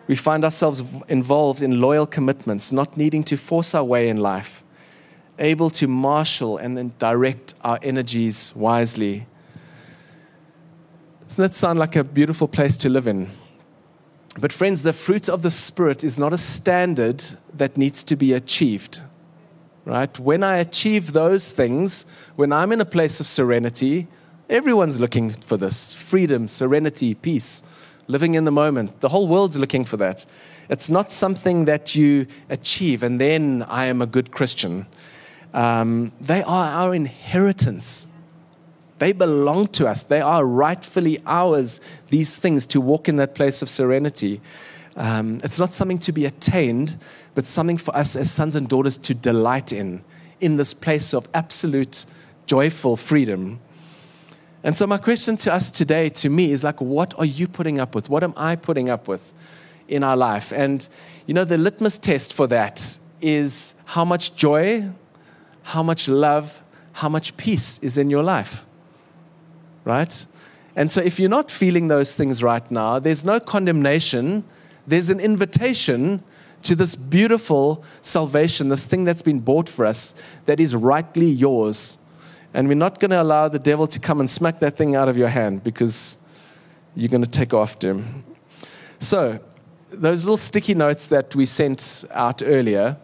We 0.06 0.16
find 0.16 0.44
ourselves 0.44 0.84
involved 1.08 1.64
in 1.64 1.82
loyal 1.82 2.06
commitments, 2.06 2.72
not 2.72 2.96
needing 2.96 3.24
to 3.24 3.36
force 3.36 3.74
our 3.74 3.84
way 3.84 4.10
in 4.10 4.18
life, 4.18 4.64
able 5.40 5.72
to 5.72 5.88
marshal 5.88 6.60
and 6.60 6.78
then 6.78 6.94
direct 7.00 7.56
our 7.64 7.80
energies 7.82 8.56
wisely. 8.56 9.26
Doesn't 11.28 11.42
that 11.42 11.54
sound 11.54 11.80
like 11.80 11.96
a 11.96 12.04
beautiful 12.04 12.48
place 12.48 12.78
to 12.78 12.90
live 12.90 13.08
in? 13.08 13.30
But, 14.40 14.52
friends, 14.52 14.84
the 14.84 14.94
fruit 14.94 15.30
of 15.30 15.42
the 15.42 15.52
Spirit 15.52 16.04
is 16.04 16.18
not 16.18 16.34
a 16.34 16.38
standard 16.38 17.24
that 17.54 17.78
needs 17.78 18.04
to 18.04 18.16
be 18.16 18.34
achieved. 18.34 19.02
right? 19.86 20.18
When 20.20 20.44
I 20.44 20.58
achieve 20.58 21.14
those 21.14 21.52
things, 21.52 22.06
when 22.36 22.52
I'm 22.52 22.72
in 22.72 22.82
a 22.82 22.86
place 22.86 23.20
of 23.20 23.28
serenity, 23.28 24.08
everyone's 24.50 25.00
looking 25.00 25.32
for 25.32 25.58
this 25.58 25.94
freedom, 25.94 26.48
serenity, 26.48 27.16
peace, 27.16 27.64
living 28.08 28.36
in 28.36 28.46
the 28.46 28.52
moment. 28.52 29.00
The 29.00 29.10
whole 29.10 29.28
world's 29.28 29.58
looking 29.58 29.86
for 29.86 29.98
that. 29.98 30.26
It's 30.70 30.90
not 30.90 31.12
something 31.12 31.66
that 31.66 31.96
you 31.96 32.28
achieve 32.50 33.04
and 33.04 33.20
then 33.20 33.64
I 33.64 33.86
am 33.86 34.02
a 34.02 34.06
good 34.06 34.32
Christian. 34.32 34.86
Um, 35.54 36.12
they 36.20 36.42
are 36.44 36.70
our 36.70 36.96
inheritance. 36.96 38.08
They 39.04 39.12
belong 39.12 39.68
to 39.80 39.86
us. 39.86 40.04
They 40.04 40.22
are 40.22 40.46
rightfully 40.46 41.22
ours, 41.26 41.82
these 42.08 42.38
things, 42.38 42.66
to 42.68 42.80
walk 42.80 43.10
in 43.10 43.18
that 43.18 43.36
place 43.36 43.62
of 43.62 43.70
serenity. 43.70 44.40
Um, 44.96 45.42
it's 45.44 45.60
not 45.60 45.74
something 45.74 46.00
to 46.00 46.14
be 46.14 46.24
attained, 46.24 46.98
but 47.36 47.46
something 47.46 47.78
for 47.78 47.94
us 47.98 48.16
as 48.16 48.32
sons 48.32 48.56
and 48.56 48.66
daughters 48.66 48.96
to 49.00 49.14
delight 49.14 49.74
in, 49.74 50.06
in 50.40 50.56
this 50.56 50.74
place 50.74 51.14
of 51.14 51.28
absolute 51.34 52.06
joyful 52.46 52.96
freedom. 52.96 53.60
And 54.64 54.74
so, 54.74 54.88
my 54.88 55.00
question 55.00 55.36
to 55.36 55.54
us 55.54 55.70
today, 55.70 56.08
to 56.08 56.30
me, 56.30 56.52
is 56.52 56.64
like, 56.64 56.80
what 56.80 57.14
are 57.20 57.26
you 57.26 57.50
putting 57.50 57.82
up 57.82 57.96
with? 57.96 58.10
What 58.10 58.24
am 58.24 58.34
I 58.38 58.56
putting 58.56 58.90
up 58.90 59.10
with 59.10 59.34
in 59.90 60.02
our 60.06 60.16
life? 60.16 60.54
And, 60.54 60.88
you 61.26 61.34
know, 61.34 61.44
the 61.44 61.58
litmus 61.58 62.00
test 62.00 62.32
for 62.32 62.48
that 62.48 62.98
is 63.20 63.76
how 63.84 64.06
much 64.06 64.38
joy, 64.38 64.90
how 65.64 65.84
much 65.84 66.08
love, 66.08 66.64
how 66.94 67.10
much 67.10 67.36
peace 67.36 67.80
is 67.80 67.98
in 67.98 68.10
your 68.10 68.24
life. 68.24 68.66
Right? 69.86 70.26
And 70.76 70.90
so, 70.90 71.02
if 71.02 71.20
you're 71.20 71.30
not 71.30 71.52
feeling 71.52 71.88
those 71.88 72.16
things 72.16 72.42
right 72.42 72.70
now, 72.72 73.00
there's 73.00 73.24
no 73.24 73.40
condemnation, 73.40 74.44
there's 74.88 75.10
an 75.10 75.20
invitation 75.20 76.24
to 76.64 76.76
this 76.76 76.96
beautiful 76.96 77.84
salvation, 78.02 78.70
this 78.70 78.86
thing 78.86 79.04
that's 79.04 79.22
been 79.22 79.40
bought 79.40 79.70
for 79.70 79.86
us 79.86 80.16
that 80.46 80.60
is 80.60 80.76
rightly 80.76 81.30
yours. 81.30 81.98
And 82.54 82.68
we're 82.68 82.76
not 82.76 83.00
going 83.00 83.12
to 83.12 83.22
allow 83.22 83.50
the 83.50 83.60
devil 83.60 83.88
to 83.88 84.00
come 84.00 84.20
and 84.20 84.30
smack 84.30 84.60
that 84.60 84.78
thing 84.78 84.96
out 84.96 85.10
of 85.10 85.18
your 85.18 85.28
hand 85.28 85.64
because 85.64 86.18
you're 86.96 87.10
going 87.10 87.24
to 87.24 87.30
take 87.30 87.54
after 87.54 87.90
him. 87.92 88.24
So, 89.00 89.40
those 89.92 90.24
little 90.24 90.38
sticky 90.38 90.74
notes 90.74 91.08
that 91.08 91.36
we 91.36 91.46
sent 91.46 92.06
out 92.12 92.42
earlier, 92.44 92.98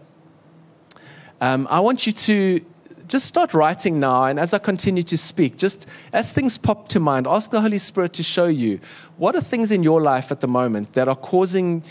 um, 1.41 1.67
I 1.69 1.79
want 1.81 2.07
you 2.07 2.13
to 2.13 2.65
just 3.09 3.25
start 3.25 3.53
writing 3.53 3.99
now. 3.99 4.25
And 4.25 4.39
as 4.39 4.53
I 4.53 4.59
continue 4.59 5.03
to 5.03 5.17
speak, 5.17 5.57
just 5.57 5.87
as 6.13 6.31
things 6.31 6.57
pop 6.57 6.87
to 6.89 6.99
mind, 6.99 7.27
ask 7.27 7.51
the 7.51 7.59
Holy 7.59 7.79
Spirit 7.79 8.13
to 8.13 8.23
show 8.23 8.45
you 8.45 8.79
what 9.17 9.35
are 9.35 9.41
things 9.41 9.71
in 9.71 9.83
your 9.83 10.01
life 10.01 10.31
at 10.31 10.39
the 10.39 10.47
moment 10.47 10.93
that 10.93 11.07
are 11.07 11.15
causing, 11.15 11.83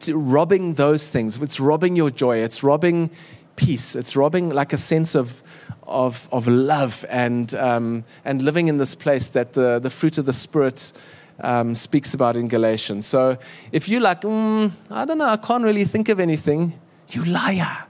to, 0.00 0.16
robbing 0.16 0.74
those 0.74 1.08
things. 1.08 1.36
It's 1.40 1.60
robbing 1.60 1.96
your 1.96 2.10
joy. 2.10 2.38
It's 2.38 2.62
robbing 2.62 3.10
peace. 3.56 3.94
It's 3.94 4.16
robbing 4.16 4.50
like 4.50 4.72
a 4.72 4.76
sense 4.76 5.14
of, 5.14 5.42
of, 5.84 6.28
of 6.32 6.48
love 6.48 7.04
and, 7.08 7.54
um, 7.54 8.04
and 8.24 8.42
living 8.42 8.66
in 8.68 8.78
this 8.78 8.96
place 8.96 9.30
that 9.30 9.52
the, 9.52 9.78
the 9.78 9.90
fruit 9.90 10.18
of 10.18 10.26
the 10.26 10.32
Spirit 10.32 10.92
um, 11.40 11.74
speaks 11.74 12.14
about 12.14 12.36
in 12.36 12.48
Galatians. 12.48 13.06
So 13.06 13.38
if 13.70 13.88
you're 13.88 14.00
like, 14.00 14.22
mm, 14.22 14.72
I 14.90 15.04
don't 15.04 15.18
know, 15.18 15.28
I 15.28 15.36
can't 15.36 15.62
really 15.62 15.84
think 15.84 16.08
of 16.08 16.18
anything, 16.18 16.78
you 17.10 17.24
liar. 17.24 17.84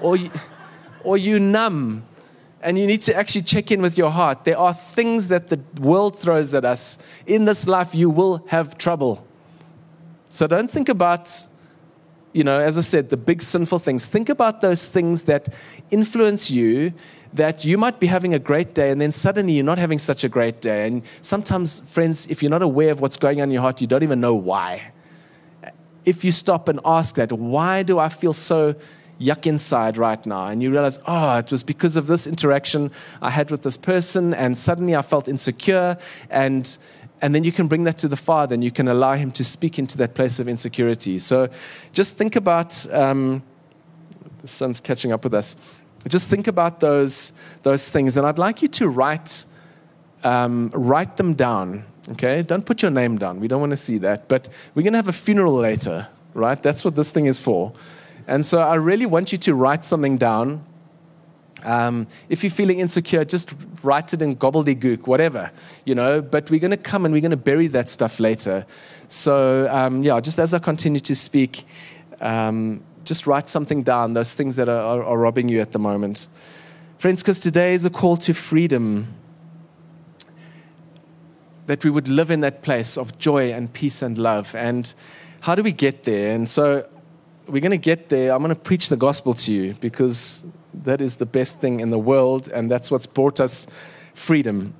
Or 0.00 0.16
you, 0.16 0.30
or 1.04 1.18
you 1.18 1.38
numb 1.38 2.04
and 2.62 2.78
you 2.78 2.86
need 2.86 3.00
to 3.02 3.14
actually 3.14 3.42
check 3.42 3.70
in 3.70 3.80
with 3.80 3.96
your 3.96 4.10
heart. 4.10 4.44
There 4.44 4.58
are 4.58 4.74
things 4.74 5.28
that 5.28 5.48
the 5.48 5.60
world 5.80 6.18
throws 6.18 6.54
at 6.54 6.64
us. 6.64 6.98
In 7.26 7.44
this 7.44 7.66
life, 7.66 7.94
you 7.94 8.10
will 8.10 8.44
have 8.48 8.76
trouble. 8.76 9.26
So 10.28 10.46
don't 10.46 10.70
think 10.70 10.88
about, 10.88 11.46
you 12.32 12.44
know, 12.44 12.60
as 12.60 12.76
I 12.76 12.82
said, 12.82 13.10
the 13.10 13.16
big 13.16 13.42
sinful 13.42 13.78
things. 13.78 14.08
Think 14.08 14.28
about 14.28 14.60
those 14.60 14.88
things 14.88 15.24
that 15.24 15.52
influence 15.90 16.50
you, 16.50 16.92
that 17.32 17.64
you 17.64 17.78
might 17.78 17.98
be 17.98 18.06
having 18.06 18.34
a 18.34 18.38
great 18.38 18.74
day, 18.74 18.90
and 18.90 19.00
then 19.00 19.12
suddenly 19.12 19.54
you're 19.54 19.64
not 19.64 19.78
having 19.78 19.98
such 19.98 20.22
a 20.22 20.28
great 20.28 20.60
day. 20.60 20.86
And 20.86 21.02
sometimes, 21.22 21.80
friends, 21.86 22.26
if 22.28 22.42
you're 22.42 22.50
not 22.50 22.62
aware 22.62 22.90
of 22.90 23.00
what's 23.00 23.16
going 23.16 23.40
on 23.40 23.48
in 23.48 23.52
your 23.52 23.62
heart, 23.62 23.80
you 23.80 23.86
don't 23.86 24.02
even 24.02 24.20
know 24.20 24.34
why. 24.34 24.92
If 26.04 26.24
you 26.24 26.32
stop 26.32 26.68
and 26.68 26.80
ask 26.84 27.14
that, 27.16 27.32
why 27.32 27.82
do 27.82 27.98
I 27.98 28.08
feel 28.08 28.32
so 28.32 28.74
yuck 29.20 29.46
inside 29.46 29.98
right 29.98 30.24
now. 30.24 30.46
And 30.46 30.62
you 30.62 30.70
realize, 30.70 30.98
oh, 31.06 31.38
it 31.38 31.50
was 31.50 31.62
because 31.62 31.96
of 31.96 32.06
this 32.06 32.26
interaction 32.26 32.90
I 33.20 33.30
had 33.30 33.50
with 33.50 33.62
this 33.62 33.76
person, 33.76 34.34
and 34.34 34.56
suddenly 34.56 34.96
I 34.96 35.02
felt 35.02 35.28
insecure. 35.28 35.98
And, 36.30 36.76
and 37.20 37.34
then 37.34 37.44
you 37.44 37.52
can 37.52 37.68
bring 37.68 37.84
that 37.84 37.98
to 37.98 38.08
the 38.08 38.16
Father 38.16 38.54
and 38.54 38.64
you 38.64 38.70
can 38.70 38.88
allow 38.88 39.12
Him 39.14 39.30
to 39.32 39.44
speak 39.44 39.78
into 39.78 39.98
that 39.98 40.14
place 40.14 40.40
of 40.40 40.48
insecurity. 40.48 41.18
So 41.18 41.48
just 41.92 42.16
think 42.16 42.34
about, 42.34 42.92
um, 42.92 43.42
the 44.40 44.48
sun's 44.48 44.80
catching 44.80 45.12
up 45.12 45.22
with 45.22 45.34
us. 45.34 45.56
Just 46.08 46.28
think 46.28 46.46
about 46.46 46.80
those, 46.80 47.34
those 47.62 47.90
things. 47.90 48.16
And 48.16 48.26
I'd 48.26 48.38
like 48.38 48.62
you 48.62 48.68
to 48.68 48.88
write, 48.88 49.44
um, 50.24 50.70
write 50.72 51.18
them 51.18 51.34
down. 51.34 51.84
Okay? 52.12 52.42
Don't 52.42 52.64
put 52.64 52.80
your 52.80 52.90
name 52.90 53.18
down. 53.18 53.38
We 53.38 53.48
don't 53.48 53.60
want 53.60 53.70
to 53.70 53.76
see 53.76 53.98
that. 53.98 54.26
But 54.26 54.48
we're 54.74 54.82
going 54.82 54.94
to 54.94 54.98
have 54.98 55.08
a 55.08 55.12
funeral 55.12 55.54
later, 55.54 56.08
right? 56.32 56.60
That's 56.62 56.86
what 56.86 56.96
this 56.96 57.12
thing 57.12 57.26
is 57.26 57.38
for. 57.38 57.74
And 58.30 58.46
so 58.46 58.60
I 58.60 58.76
really 58.76 59.06
want 59.06 59.32
you 59.32 59.38
to 59.38 59.54
write 59.56 59.84
something 59.84 60.16
down. 60.16 60.64
Um, 61.64 62.06
if 62.28 62.44
you're 62.44 62.50
feeling 62.52 62.78
insecure, 62.78 63.24
just 63.24 63.52
write 63.82 64.14
it 64.14 64.22
in 64.22 64.36
gobbledygook, 64.36 65.08
whatever, 65.08 65.50
you 65.84 65.96
know. 65.96 66.22
But 66.22 66.48
we're 66.48 66.60
going 66.60 66.70
to 66.70 66.76
come 66.76 67.04
and 67.04 67.12
we're 67.12 67.22
going 67.22 67.32
to 67.32 67.36
bury 67.36 67.66
that 67.66 67.88
stuff 67.88 68.20
later. 68.20 68.66
So, 69.08 69.68
um, 69.68 70.04
yeah, 70.04 70.20
just 70.20 70.38
as 70.38 70.54
I 70.54 70.60
continue 70.60 71.00
to 71.00 71.16
speak, 71.16 71.64
um, 72.20 72.84
just 73.02 73.26
write 73.26 73.48
something 73.48 73.82
down, 73.82 74.12
those 74.12 74.32
things 74.32 74.54
that 74.54 74.68
are, 74.68 74.80
are, 74.80 75.02
are 75.02 75.18
robbing 75.18 75.48
you 75.48 75.60
at 75.60 75.72
the 75.72 75.80
moment. 75.80 76.28
Friends, 76.98 77.24
because 77.24 77.40
today 77.40 77.74
is 77.74 77.84
a 77.84 77.90
call 77.90 78.16
to 78.18 78.32
freedom. 78.32 79.08
That 81.66 81.82
we 81.82 81.90
would 81.90 82.06
live 82.06 82.30
in 82.30 82.42
that 82.42 82.62
place 82.62 82.96
of 82.96 83.18
joy 83.18 83.52
and 83.52 83.72
peace 83.72 84.02
and 84.02 84.16
love. 84.16 84.54
And 84.54 84.94
how 85.40 85.56
do 85.56 85.64
we 85.64 85.72
get 85.72 86.04
there? 86.04 86.32
And 86.32 86.48
so 86.48 86.86
we're 87.50 87.60
going 87.60 87.70
to 87.70 87.78
get 87.78 88.08
there. 88.08 88.32
I'm 88.32 88.42
going 88.42 88.54
to 88.54 88.60
preach 88.60 88.88
the 88.88 88.96
gospel 88.96 89.34
to 89.34 89.52
you 89.52 89.74
because 89.80 90.44
that 90.72 91.00
is 91.00 91.16
the 91.16 91.26
best 91.26 91.60
thing 91.60 91.80
in 91.80 91.90
the 91.90 91.98
world, 91.98 92.48
and 92.48 92.70
that's 92.70 92.90
what's 92.90 93.06
brought 93.06 93.40
us 93.40 93.66
freedom. 94.14 94.74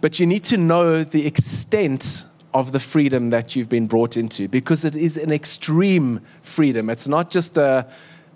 But 0.00 0.18
you 0.18 0.26
need 0.26 0.44
to 0.44 0.56
know 0.56 1.04
the 1.04 1.26
extent 1.26 2.26
of 2.54 2.72
the 2.72 2.80
freedom 2.80 3.30
that 3.30 3.56
you've 3.56 3.68
been 3.68 3.86
brought 3.86 4.16
into 4.16 4.48
because 4.48 4.84
it 4.84 4.94
is 4.94 5.16
an 5.16 5.32
extreme 5.32 6.20
freedom. 6.42 6.90
It's 6.90 7.08
not 7.08 7.30
just 7.30 7.56
a, 7.56 7.86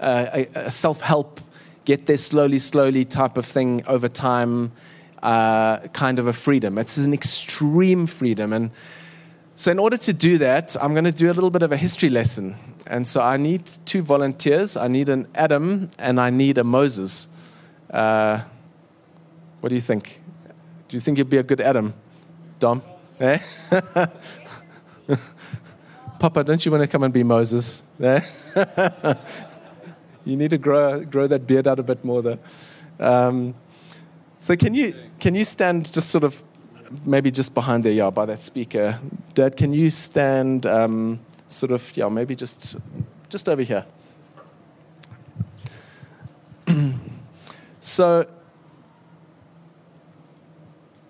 a, 0.01 0.47
a 0.55 0.71
self 0.71 1.01
help, 1.01 1.41
get 1.85 2.07
there 2.07 2.17
slowly, 2.17 2.59
slowly 2.59 3.05
type 3.05 3.37
of 3.37 3.45
thing 3.45 3.85
over 3.87 4.09
time 4.09 4.73
uh, 5.23 5.79
kind 5.89 6.19
of 6.19 6.29
a 6.29 6.33
freedom. 6.33 6.79
It's 6.79 6.99
an 6.99 7.13
extreme 7.13 8.07
freedom. 8.07 8.53
And 8.53 8.71
so, 9.57 9.71
in 9.71 9.79
order 9.79 9.97
to 9.97 10.13
do 10.13 10.39
that, 10.39 10.77
I'm 10.81 10.93
going 10.93 11.05
to 11.05 11.13
do 11.13 11.31
a 11.31 11.35
little 11.35 11.51
bit 11.51 11.63
of 11.63 11.73
a 11.73 11.77
history 11.77 12.11
lesson. 12.11 12.55
And 12.87 13.07
so, 13.07 13.21
I 13.21 13.37
need 13.37 13.69
two 13.85 14.03
volunteers. 14.03 14.77
I 14.77 14.89
need 14.89 15.09
an 15.09 15.27
Adam 15.35 15.91
and 15.99 16.21
I 16.21 16.31
need 16.31 16.59
a 16.59 16.65
Moses. 16.65 17.29
Uh, 17.91 18.41
what 19.61 19.71
do 19.71 19.75
you 19.75 19.81
think? 19.81 20.21
Do 20.89 20.97
you 20.97 21.01
think 21.01 21.19
you'd 21.19 21.29
be 21.29 21.39
a 21.39 21.43
good 21.43 21.61
Adam, 21.61 21.95
Dom? 22.61 22.83
Eh? 23.19 23.39
Papa, 26.21 26.45
don't 26.45 26.65
you 26.65 26.71
want 26.71 26.83
to 26.83 26.89
come 26.89 27.03
and 27.03 27.13
be 27.13 27.25
Moses? 27.25 27.83
Eh? 28.01 28.21
you 30.25 30.37
need 30.37 30.51
to 30.51 30.59
grow, 30.59 31.05
grow 31.05 31.27
that 31.27 31.47
beard 31.47 31.67
out 31.67 31.81
a 31.81 31.83
bit 31.83 32.05
more, 32.05 32.23
though. 32.23 32.39
Um, 33.01 33.55
so, 34.39 34.57
can 34.57 34.75
you, 34.75 34.95
can 35.19 35.35
you 35.35 35.45
stand 35.45 35.93
just 35.93 36.11
sort 36.11 36.23
of 36.23 36.43
maybe 37.05 37.31
just 37.31 37.55
behind 37.55 37.85
there, 37.85 37.93
yeah, 37.93 38.11
by 38.11 38.27
that 38.27 38.41
speaker. 38.41 38.99
Dad, 39.35 39.57
can 39.57 39.73
you 39.73 39.91
stand 39.91 40.67
um, 40.67 41.21
sort 41.49 41.73
of, 41.73 41.97
yeah, 41.97 42.09
maybe 42.09 42.35
just, 42.35 42.77
just 43.29 43.49
over 43.49 43.63
here. 43.63 43.85
so, 47.81 48.27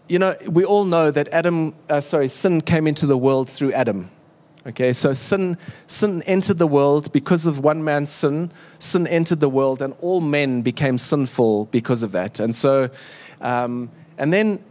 you 0.09 0.19
know, 0.19 0.37
we 0.49 0.65
all 0.65 0.85
know 0.85 1.11
that 1.11 1.29
Adam, 1.29 1.75
uh, 1.89 2.01
sorry, 2.01 2.29
sin 2.29 2.61
came 2.61 2.87
into 2.87 3.07
the 3.07 3.17
world 3.17 3.51
through 3.51 3.73
Adam. 3.73 4.11
Okay, 4.67 4.93
so 4.93 5.13
sin, 5.13 5.57
sin 5.87 6.23
entered 6.23 6.59
the 6.59 6.67
world 6.67 7.13
because 7.13 7.47
of 7.47 7.61
one 7.61 7.85
man's 7.85 8.11
sin. 8.11 8.51
Sin 8.81 9.07
entered 9.07 9.39
the 9.39 9.49
world, 9.49 9.81
and 9.81 9.95
all 10.01 10.21
men 10.21 10.63
became 10.63 10.99
sinful 10.99 11.67
because 11.67 12.03
of 12.03 12.11
that. 12.13 12.41
And 12.41 12.55
so, 12.55 12.91
um, 13.41 13.91
and 14.19 14.33
then 14.33 14.65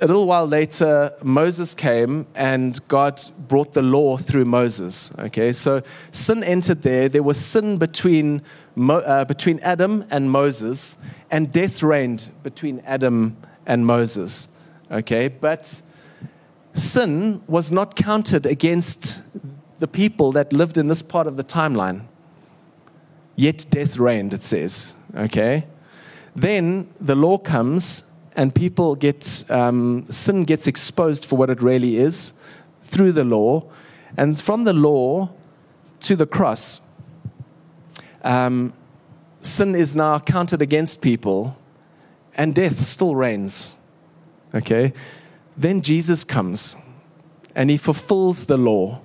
a 0.00 0.06
little 0.06 0.26
while 0.26 0.46
later, 0.46 1.12
Moses 1.22 1.74
came 1.74 2.26
and 2.34 2.86
God 2.88 3.22
brought 3.48 3.72
the 3.72 3.82
law 3.82 4.16
through 4.16 4.44
Moses. 4.44 5.12
Okay, 5.18 5.52
so 5.52 5.82
sin 6.12 6.44
entered 6.44 6.82
there. 6.82 7.08
There 7.08 7.22
was 7.22 7.38
sin 7.38 7.78
between, 7.78 8.42
uh, 8.78 9.24
between 9.24 9.58
Adam 9.60 10.04
and 10.10 10.30
Moses, 10.30 10.96
and 11.30 11.50
death 11.50 11.82
reigned 11.82 12.30
between 12.42 12.80
Adam 12.80 13.36
and 13.64 13.86
Moses. 13.86 14.48
Okay, 14.90 15.28
but 15.28 15.80
sin 16.74 17.42
was 17.46 17.72
not 17.72 17.96
counted 17.96 18.44
against 18.44 19.22
the 19.78 19.88
people 19.88 20.32
that 20.32 20.52
lived 20.52 20.76
in 20.78 20.88
this 20.88 21.02
part 21.02 21.26
of 21.26 21.36
the 21.36 21.44
timeline. 21.44 22.02
yet 23.38 23.66
death 23.68 23.98
reigned, 23.98 24.32
it 24.32 24.42
says. 24.42 24.94
Okay? 25.14 25.66
Then 26.34 26.88
the 26.98 27.14
law 27.14 27.38
comes 27.38 28.04
and 28.36 28.54
people 28.54 28.94
get, 28.94 29.44
um, 29.50 30.06
sin 30.10 30.44
gets 30.44 30.66
exposed 30.66 31.24
for 31.24 31.36
what 31.36 31.48
it 31.48 31.62
really 31.62 31.96
is 31.96 32.34
through 32.82 33.12
the 33.12 33.24
law. 33.24 33.64
And 34.16 34.38
from 34.38 34.64
the 34.64 34.74
law 34.74 35.30
to 36.00 36.14
the 36.14 36.26
cross, 36.26 36.82
um, 38.22 38.74
sin 39.40 39.74
is 39.74 39.96
now 39.96 40.18
counted 40.18 40.60
against 40.60 41.00
people 41.00 41.56
and 42.34 42.54
death 42.54 42.80
still 42.80 43.16
reigns. 43.16 43.76
Okay? 44.54 44.92
Then 45.56 45.80
Jesus 45.80 46.22
comes 46.22 46.76
and 47.54 47.70
he 47.70 47.78
fulfills 47.78 48.44
the 48.44 48.58
law 48.58 49.00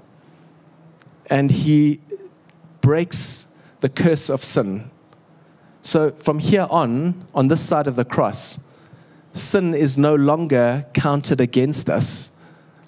and 1.28 1.50
he 1.50 2.02
breaks 2.82 3.48
the 3.80 3.88
curse 3.88 4.30
of 4.30 4.44
sin. 4.44 4.92
So 5.82 6.12
from 6.12 6.40
here 6.40 6.68
on, 6.70 7.26
on 7.34 7.48
this 7.48 7.62
side 7.62 7.88
of 7.88 7.96
the 7.96 8.06
cross, 8.06 8.60
sin 9.34 9.74
is 9.74 9.98
no 9.98 10.16
longer 10.16 10.86
counted 10.94 11.40
against 11.42 11.90
us 11.90 12.32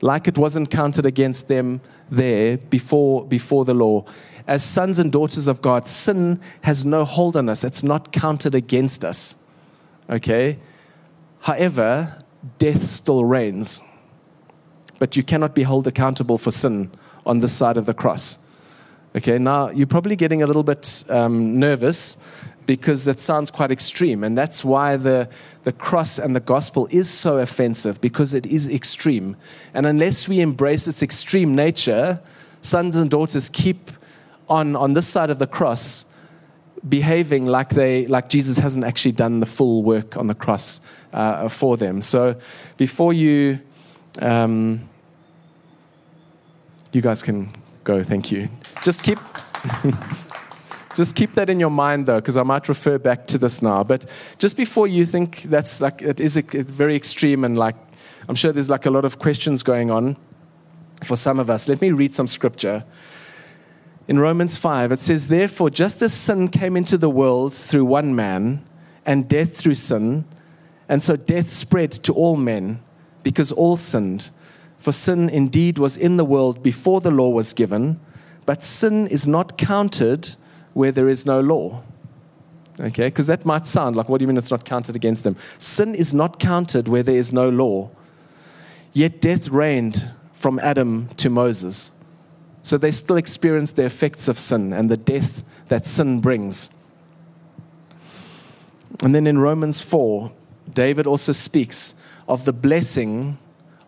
like 0.03 0.27
it 0.27 0.38
wasn't 0.38 0.69
counted 0.69 1.05
against 1.05 1.47
them 1.47 1.79
there 2.12 2.57
before, 2.57 3.25
before 3.25 3.63
the 3.63 3.73
law. 3.73 4.03
As 4.45 4.62
sons 4.62 5.00
and 5.00 5.09
daughters 5.09 5.47
of 5.47 5.62
God, 5.62 5.88
sin 5.88 6.41
has 6.63 6.83
no 6.83 7.05
hold 7.05 7.38
on 7.38 7.47
us, 7.47 7.63
it's 7.63 7.83
not 7.83 8.12
counted 8.12 8.53
against 8.53 9.05
us. 9.05 9.38
Okay? 10.09 10.59
However, 11.39 12.17
death 12.59 12.89
still 12.89 13.23
reigns. 13.23 13.79
But 15.00 15.15
you 15.15 15.23
cannot 15.23 15.55
be 15.55 15.63
held 15.63 15.88
accountable 15.88 16.38
for 16.38 16.51
sin 16.51 16.91
on 17.25 17.39
this 17.39 17.53
side 17.53 17.77
of 17.77 17.85
the 17.85 17.93
cross. 17.93 18.38
Okay, 19.15 19.38
now 19.38 19.69
you're 19.69 19.88
probably 19.88 20.17
getting 20.17 20.43
a 20.43 20.47
little 20.47 20.63
bit 20.63 21.05
um, 21.07 21.59
nervous 21.59 22.17
because 22.65 23.08
it 23.08 23.20
sounds 23.20 23.51
quite 23.51 23.72
extreme. 23.72 24.24
And 24.24 24.38
that's 24.38 24.63
why 24.63 24.98
the, 24.98 25.29
the 25.63 25.72
cross 25.72 26.20
and 26.20 26.36
the 26.36 26.39
gospel 26.39 26.88
is 26.91 27.10
so 27.10 27.39
offensive 27.39 28.01
because 28.01 28.34
it 28.34 28.46
is 28.46 28.67
extreme. 28.67 29.36
And 29.74 29.86
unless 29.86 30.27
we 30.27 30.39
embrace 30.39 30.88
its 30.88 31.03
extreme 31.03 31.55
nature, 31.55 32.22
sons 32.62 32.96
and 32.96 33.10
daughters 33.10 33.50
keep 33.50 33.91
on, 34.50 34.75
on 34.75 34.93
this 34.93 35.08
side 35.08 35.29
of 35.29 35.39
the 35.39 35.48
cross 35.48 36.05
behaving 36.88 37.46
like, 37.46 37.70
they, 37.70 38.05
like 38.08 38.29
Jesus 38.29 38.58
hasn't 38.58 38.84
actually 38.84 39.13
done 39.13 39.39
the 39.39 39.46
full 39.46 39.84
work 39.84 40.17
on 40.17 40.27
the 40.27 40.36
cross 40.36 40.82
uh, 41.13 41.48
for 41.48 41.77
them. 41.77 42.01
So 42.01 42.36
before 42.77 43.13
you, 43.13 43.60
um, 44.22 44.89
you 46.91 47.01
guys 47.01 47.24
can 47.24 47.53
go, 47.84 48.03
thank 48.03 48.32
you. 48.32 48.50
Just 48.84 49.03
keep. 49.03 49.20
just 50.95 51.15
keep 51.15 51.33
that 51.33 51.50
in 51.50 51.59
your 51.59 51.69
mind 51.69 52.05
though 52.05 52.19
because 52.19 52.38
i 52.38 52.43
might 52.43 52.67
refer 52.69 52.97
back 52.97 53.27
to 53.27 53.38
this 53.38 53.62
now 53.62 53.83
but 53.83 54.05
just 54.38 54.55
before 54.57 54.88
you 54.88 55.05
think 55.05 55.43
that's 55.43 55.81
like 55.81 56.01
it 56.01 56.19
is 56.19 56.38
very 56.38 56.95
extreme 56.95 57.43
and 57.43 57.57
like 57.57 57.75
i'm 58.27 58.35
sure 58.35 58.51
there's 58.51 58.69
like 58.69 58.85
a 58.85 58.91
lot 58.91 59.05
of 59.05 59.19
questions 59.19 59.63
going 59.63 59.89
on 59.91 60.15
for 61.03 61.15
some 61.15 61.39
of 61.39 61.50
us 61.50 61.67
let 61.67 61.81
me 61.81 61.91
read 61.91 62.13
some 62.13 62.27
scripture 62.27 62.83
in 64.07 64.19
Romans 64.19 64.57
5, 64.57 64.91
it 64.91 65.00
says, 65.00 65.29
Therefore, 65.29 65.69
just 65.69 66.01
as 66.01 66.13
sin 66.13 66.50
came 66.50 66.75
into 66.75 66.97
the 66.97 67.09
world 67.09 67.53
through 67.53 67.85
one 67.85 68.15
man, 68.15 68.63
and 69.05 69.29
death 69.29 69.55
through 69.55 69.75
sin, 69.75 70.25
and 70.89 71.01
so 71.01 71.15
death 71.15 71.50
spread 71.50 71.91
to 71.91 72.13
all 72.13 72.35
men, 72.35 72.81
because 73.23 73.51
all 73.53 73.77
sinned. 73.77 74.29
For 74.77 74.91
sin 74.91 75.29
indeed 75.29 75.77
was 75.77 75.95
in 75.95 76.17
the 76.17 76.25
world 76.25 76.62
before 76.62 77.00
the 77.00 77.12
law 77.12 77.29
was 77.29 77.53
given, 77.53 78.00
but 78.45 78.63
sin 78.63 79.07
is 79.07 79.25
not 79.25 79.57
counted 79.57 80.35
where 80.74 80.92
there 80.92 81.10
is 81.10 81.25
no 81.25 81.39
law. 81.39 81.84
Okay, 82.80 83.08
because 83.08 83.28
that 83.28 83.45
might 83.45 83.67
sound 83.67 83.95
like, 83.95 84.10
what 84.10 84.17
do 84.17 84.24
you 84.24 84.28
mean 84.28 84.38
it's 84.38 84.50
not 84.50 84.65
counted 84.65 84.95
against 84.95 85.24
them? 85.24 85.36
Sin 85.60 85.93
is 85.93 86.13
not 86.13 86.39
counted 86.39 86.88
where 86.88 87.04
there 87.04 87.15
is 87.15 87.32
no 87.32 87.50
law. 87.50 87.91
Yet 88.93 89.21
death 89.21 89.47
reigned 89.50 90.10
from 90.34 90.60
Adam 90.60 91.10
to 91.17 91.30
Moses. 91.30 91.91
So 92.63 92.78
they 92.78 92.91
still 92.91 93.17
experience 93.17 93.74
the 93.74 93.86
effects 93.86 94.28
of 94.28 94.39
sin 94.39 94.74
and 94.74 94.89
the 94.89 94.97
death 94.97 95.43
that 95.67 95.86
sin 95.86 96.21
brings. 96.21 96.69
And 99.04 99.13
then 99.13 99.28
in 99.28 99.38
Romans 99.38 99.82
4, 99.82 100.32
David 100.74 101.06
also 101.06 101.32
speaks 101.32 101.95
of 102.28 102.45
the 102.45 102.54
blessing 102.54 103.38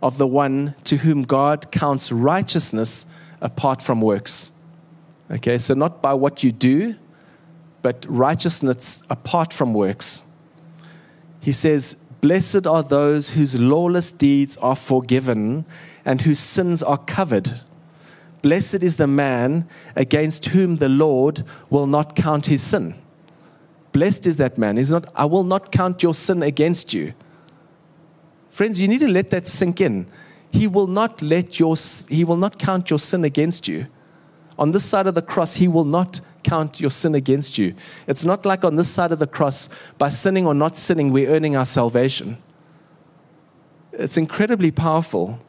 of 0.01 0.17
the 0.17 0.27
one 0.27 0.75
to 0.83 0.97
whom 0.97 1.23
God 1.23 1.71
counts 1.71 2.11
righteousness 2.11 3.05
apart 3.41 3.81
from 3.81 4.01
works. 4.01 4.51
Okay, 5.31 5.57
so 5.57 5.73
not 5.73 6.01
by 6.01 6.13
what 6.13 6.43
you 6.43 6.51
do, 6.51 6.95
but 7.81 8.05
righteousness 8.07 9.01
apart 9.09 9.53
from 9.53 9.73
works. 9.73 10.23
He 11.41 11.51
says, 11.51 11.95
Blessed 12.21 12.65
are 12.65 12.83
those 12.83 13.29
whose 13.31 13.59
lawless 13.59 14.11
deeds 14.11 14.57
are 14.57 14.75
forgiven 14.75 15.65
and 16.03 16.21
whose 16.21 16.39
sins 16.39 16.81
are 16.81 16.97
covered. 16.97 17.61
Blessed 18.41 18.81
is 18.83 18.97
the 18.97 19.07
man 19.07 19.67
against 19.95 20.47
whom 20.47 20.77
the 20.77 20.89
Lord 20.89 21.43
will 21.69 21.87
not 21.87 22.15
count 22.15 22.47
his 22.47 22.61
sin. 22.61 22.95
Blessed 23.91 24.27
is 24.27 24.37
that 24.37 24.57
man. 24.57 24.77
He's 24.77 24.91
not, 24.91 25.07
I 25.15 25.25
will 25.25 25.43
not 25.43 25.71
count 25.71 26.03
your 26.03 26.13
sin 26.13 26.43
against 26.43 26.93
you. 26.93 27.13
Friends, 28.49 28.79
you 28.79 28.87
need 28.87 28.99
to 28.99 29.07
let 29.07 29.29
that 29.31 29.47
sink 29.47 29.81
in. 29.81 30.07
He 30.51 30.67
will 30.67 30.87
not 30.87 31.21
let 31.21 31.59
your 31.59 31.75
he 32.09 32.23
will 32.23 32.37
not 32.37 32.57
count 32.57 32.89
your 32.89 32.99
sin 32.99 33.23
against 33.23 33.67
you. 33.67 33.87
On 34.57 34.71
this 34.71 34.85
side 34.85 35.07
of 35.07 35.15
the 35.15 35.21
cross, 35.21 35.55
he 35.55 35.67
will 35.67 35.83
not 35.83 36.21
count 36.43 36.79
your 36.79 36.89
sin 36.89 37.15
against 37.15 37.57
you. 37.57 37.75
It's 38.07 38.23
not 38.23 38.45
like 38.45 38.63
on 38.63 38.75
this 38.75 38.89
side 38.89 39.11
of 39.11 39.19
the 39.19 39.27
cross, 39.27 39.67
by 39.97 40.09
sinning 40.09 40.45
or 40.47 40.53
not 40.53 40.77
sinning, 40.77 41.11
we're 41.11 41.29
earning 41.29 41.55
our 41.55 41.65
salvation. 41.65 42.37
It's 43.91 44.17
incredibly 44.17 44.71
powerful. 44.71 45.39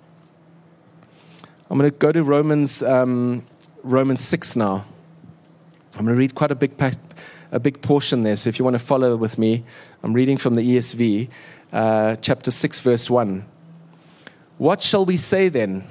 I'm 1.68 1.78
going 1.78 1.90
to 1.90 1.96
go 1.96 2.12
to 2.12 2.22
Romans, 2.22 2.82
um, 2.82 3.44
Romans 3.82 4.20
6 4.22 4.56
now. 4.56 4.86
I'm 5.94 6.04
going 6.04 6.14
to 6.14 6.18
read 6.18 6.34
quite 6.34 6.50
a 6.50 6.54
big, 6.54 6.72
a 7.52 7.60
big 7.60 7.80
portion 7.82 8.22
there. 8.22 8.36
So 8.36 8.48
if 8.48 8.58
you 8.58 8.64
want 8.64 8.74
to 8.74 8.84
follow 8.84 9.16
with 9.16 9.38
me, 9.38 9.64
I'm 10.02 10.12
reading 10.12 10.36
from 10.36 10.56
the 10.56 10.62
ESV, 10.62 11.28
uh, 11.72 12.16
chapter 12.16 12.50
6, 12.50 12.80
verse 12.80 13.10
1. 13.10 13.44
What 14.58 14.82
shall 14.82 15.04
we 15.04 15.16
say 15.16 15.48
then? 15.48 15.86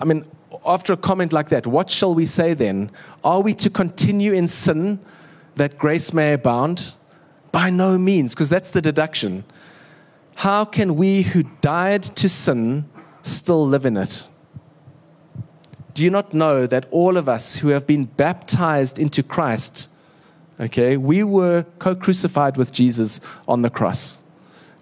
I 0.00 0.04
mean, 0.04 0.24
after 0.66 0.92
a 0.92 0.96
comment 0.96 1.32
like 1.32 1.48
that, 1.50 1.66
what 1.66 1.88
shall 1.88 2.14
we 2.14 2.26
say 2.26 2.52
then? 2.54 2.90
Are 3.22 3.40
we 3.40 3.54
to 3.54 3.70
continue 3.70 4.32
in 4.32 4.48
sin 4.48 4.98
that 5.54 5.78
grace 5.78 6.12
may 6.12 6.32
abound? 6.32 6.92
By 7.52 7.70
no 7.70 7.96
means, 7.96 8.34
because 8.34 8.50
that's 8.50 8.72
the 8.72 8.82
deduction. 8.82 9.44
How 10.34 10.64
can 10.64 10.96
we 10.96 11.22
who 11.22 11.44
died 11.62 12.02
to 12.02 12.28
sin 12.28 12.84
still 13.26 13.66
live 13.66 13.84
in 13.84 13.96
it. 13.96 14.26
Do 15.94 16.04
you 16.04 16.10
not 16.10 16.34
know 16.34 16.66
that 16.66 16.86
all 16.90 17.16
of 17.16 17.28
us 17.28 17.56
who 17.56 17.68
have 17.68 17.86
been 17.86 18.04
baptized 18.04 18.98
into 18.98 19.22
Christ, 19.22 19.88
okay, 20.60 20.96
we 20.96 21.22
were 21.22 21.64
co 21.78 21.94
crucified 21.94 22.56
with 22.56 22.72
Jesus 22.72 23.20
on 23.48 23.62
the 23.62 23.70
cross? 23.70 24.18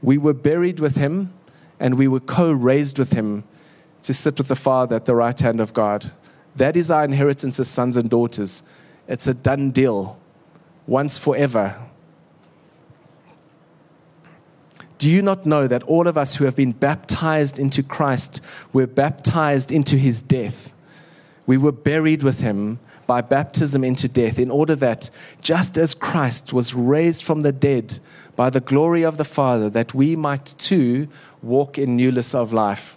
We 0.03 0.19
were 0.19 0.35
buried 0.35 0.81
with 0.81 0.97
him 0.97 1.33
and 1.81 1.97
we 1.97 2.09
were 2.09 2.21
co 2.21 2.53
raised 2.53 2.99
with 2.99 3.13
him 3.13 3.45
to 4.05 4.15
sit 4.15 4.39
with 4.39 4.49
the 4.49 4.57
Father 4.57 4.97
at 4.97 5.07
the 5.07 5.15
right 5.15 5.39
hand 5.39 5.61
of 5.61 5.73
God. 5.73 6.13
That 6.57 6.77
is 6.77 6.91
our 6.91 7.05
inheritance 7.05 7.59
as 7.59 7.69
sons 7.69 7.97
and 7.97 8.09
daughters. 8.09 8.63
It's 9.09 9.27
a 9.27 9.35
done 9.35 9.71
deal, 9.71 10.19
once 10.87 11.19
forever. 11.19 11.77
Do 14.99 15.11
you 15.11 15.21
not 15.21 15.45
know 15.45 15.67
that 15.67 15.83
all 15.83 16.07
of 16.07 16.17
us 16.17 16.37
who 16.37 16.45
have 16.45 16.57
been 16.57 16.73
baptized 16.73 17.59
into 17.59 17.83
Christ 17.83 18.41
were 18.73 18.87
baptized 18.87 19.73
into 19.73 19.97
his 19.97 20.23
death? 20.23 20.73
We 21.47 21.59
were 21.59 21.73
buried 21.73 22.23
with 22.23 22.41
him 22.41 22.79
by 23.07 23.21
baptism 23.21 23.85
into 23.85 24.09
death, 24.09 24.39
in 24.39 24.51
order 24.51 24.75
that, 24.77 25.11
just 25.43 25.77
as 25.77 25.95
Christ 25.95 26.55
was 26.55 26.75
raised 26.75 27.23
from 27.23 27.43
the 27.43 27.53
dead 27.53 28.01
by 28.35 28.49
the 28.49 28.61
glory 28.61 29.03
of 29.03 29.19
the 29.19 29.27
Father, 29.27 29.69
that 29.71 29.93
we 29.93 30.17
might 30.17 30.55
too 30.57 31.09
walk 31.43 31.77
in 31.77 31.97
newness 31.97 32.35
of 32.35 32.53
life. 32.53 32.97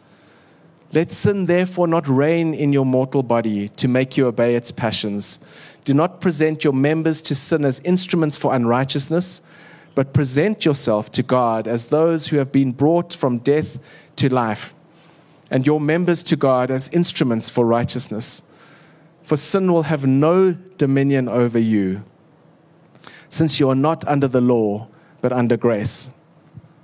Let 0.93 1.11
sin 1.11 1.45
therefore 1.45 1.87
not 1.87 2.07
reign 2.07 2.53
in 2.53 2.73
your 2.73 2.85
mortal 2.85 3.23
body 3.23 3.69
to 3.69 3.87
make 3.87 4.17
you 4.17 4.27
obey 4.27 4.55
its 4.55 4.71
passions. 4.71 5.39
Do 5.85 5.93
not 5.93 6.21
present 6.21 6.63
your 6.63 6.73
members 6.73 7.21
to 7.23 7.35
sin 7.35 7.63
as 7.63 7.79
instruments 7.81 8.37
for 8.37 8.53
unrighteousness, 8.53 9.41
but 9.95 10.13
present 10.13 10.65
yourself 10.65 11.11
to 11.13 11.23
God 11.23 11.67
as 11.67 11.87
those 11.87 12.27
who 12.27 12.37
have 12.37 12.51
been 12.51 12.71
brought 12.71 13.13
from 13.13 13.39
death 13.39 13.79
to 14.17 14.29
life, 14.29 14.73
and 15.49 15.65
your 15.65 15.79
members 15.79 16.23
to 16.23 16.35
God 16.35 16.69
as 16.69 16.89
instruments 16.89 17.49
for 17.49 17.65
righteousness. 17.65 18.43
For 19.23 19.37
sin 19.37 19.71
will 19.71 19.83
have 19.83 20.05
no 20.05 20.53
dominion 20.77 21.27
over 21.29 21.59
you 21.59 22.03
since 23.31 23.61
you 23.61 23.69
are 23.69 23.75
not 23.75 24.05
under 24.07 24.27
the 24.27 24.41
law, 24.41 24.87
but 25.21 25.31
under 25.31 25.55
grace. 25.55 26.09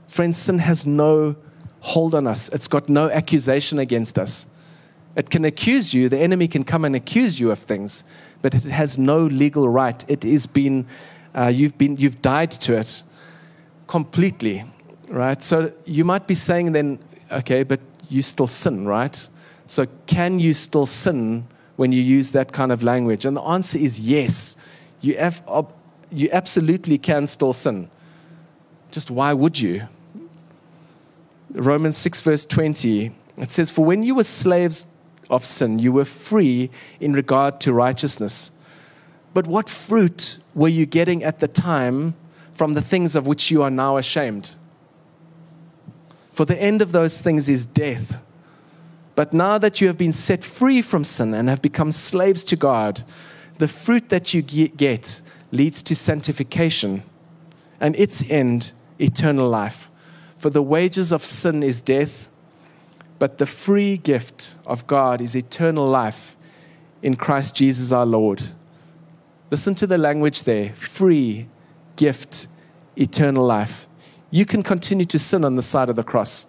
Friends, 0.07 0.37
sin 0.37 0.59
has 0.59 0.85
no 0.85 1.35
hold 1.81 2.15
on 2.15 2.27
us, 2.27 2.49
it's 2.49 2.67
got 2.67 2.89
no 2.89 3.09
accusation 3.09 3.79
against 3.79 4.17
us. 4.17 4.45
It 5.15 5.29
can 5.29 5.45
accuse 5.45 5.93
you, 5.93 6.09
the 6.09 6.19
enemy 6.19 6.47
can 6.47 6.63
come 6.63 6.85
and 6.85 6.95
accuse 6.95 7.39
you 7.39 7.49
of 7.51 7.59
things, 7.59 8.03
but 8.41 8.53
it 8.53 8.63
has 8.63 8.97
no 8.97 9.25
legal 9.25 9.67
right. 9.67 10.03
It 10.07 10.23
is 10.23 10.45
been, 10.45 10.85
uh, 11.35 11.47
you've, 11.47 11.77
been, 11.77 11.97
you've 11.97 12.21
died 12.21 12.51
to 12.51 12.77
it 12.77 13.01
completely, 13.87 14.63
right? 15.09 15.41
So 15.41 15.71
you 15.85 16.05
might 16.05 16.27
be 16.27 16.35
saying 16.35 16.73
then, 16.73 16.99
okay, 17.31 17.63
but 17.63 17.79
you 18.09 18.21
still 18.21 18.47
sin, 18.47 18.85
right? 18.85 19.27
So 19.65 19.87
can 20.05 20.39
you 20.39 20.53
still 20.53 20.85
sin 20.85 21.47
when 21.75 21.91
you 21.91 22.01
use 22.01 22.31
that 22.31 22.53
kind 22.53 22.71
of 22.71 22.83
language? 22.83 23.25
And 23.25 23.35
the 23.35 23.41
answer 23.41 23.77
is 23.77 23.99
yes. 23.99 24.55
You 25.01 25.17
have 25.17 25.41
you 26.09 26.29
absolutely 26.31 26.97
can 26.97 27.27
still 27.27 27.53
sin. 27.53 27.89
Just 28.91 29.11
why 29.11 29.33
would 29.33 29.59
you? 29.59 29.87
Romans 31.51 31.97
6, 31.97 32.21
verse 32.21 32.45
20, 32.45 33.11
it 33.37 33.49
says, 33.49 33.69
For 33.69 33.85
when 33.85 34.03
you 34.03 34.15
were 34.15 34.23
slaves 34.23 34.85
of 35.29 35.45
sin, 35.45 35.79
you 35.79 35.91
were 35.91 36.05
free 36.05 36.69
in 36.99 37.13
regard 37.13 37.61
to 37.61 37.73
righteousness. 37.73 38.51
But 39.33 39.47
what 39.47 39.69
fruit 39.69 40.39
were 40.55 40.67
you 40.67 40.85
getting 40.85 41.23
at 41.23 41.39
the 41.39 41.47
time 41.47 42.15
from 42.53 42.73
the 42.73 42.81
things 42.81 43.15
of 43.15 43.27
which 43.27 43.51
you 43.51 43.61
are 43.63 43.69
now 43.69 43.97
ashamed? 43.97 44.55
For 46.33 46.45
the 46.45 46.61
end 46.61 46.81
of 46.81 46.91
those 46.91 47.21
things 47.21 47.49
is 47.49 47.65
death. 47.65 48.23
But 49.15 49.33
now 49.33 49.57
that 49.57 49.81
you 49.81 49.87
have 49.87 49.97
been 49.97 50.13
set 50.13 50.43
free 50.43 50.81
from 50.81 51.03
sin 51.03 51.33
and 51.33 51.49
have 51.49 51.61
become 51.61 51.91
slaves 51.91 52.43
to 52.45 52.55
God, 52.55 53.03
the 53.57 53.67
fruit 53.67 54.09
that 54.09 54.33
you 54.33 54.41
get 54.43 55.21
leads 55.51 55.81
to 55.81 55.95
sanctification, 55.95 57.03
and 57.79 57.95
its 57.95 58.23
end, 58.29 58.73
eternal 58.99 59.49
life. 59.49 59.89
For 60.37 60.49
the 60.49 60.61
wages 60.61 61.11
of 61.11 61.23
sin 61.23 61.63
is 61.63 61.81
death, 61.81 62.29
but 63.19 63.37
the 63.37 63.45
free 63.45 63.97
gift 63.97 64.55
of 64.65 64.85
God 64.87 65.21
is 65.21 65.35
eternal 65.35 65.87
life 65.87 66.35
in 67.01 67.15
Christ 67.15 67.55
Jesus 67.55 67.91
our 67.91 68.05
Lord. 68.05 68.43
Listen 69.49 69.75
to 69.75 69.87
the 69.87 69.97
language 69.97 70.43
there 70.43 70.69
free 70.73 71.47
gift, 71.95 72.47
eternal 72.95 73.45
life. 73.45 73.87
You 74.29 74.45
can 74.45 74.61
continue 74.61 75.05
to 75.05 75.19
sin 75.19 75.45
on 75.45 75.55
the 75.55 75.61
side 75.61 75.89
of 75.89 75.95
the 75.95 76.03
cross. 76.03 76.45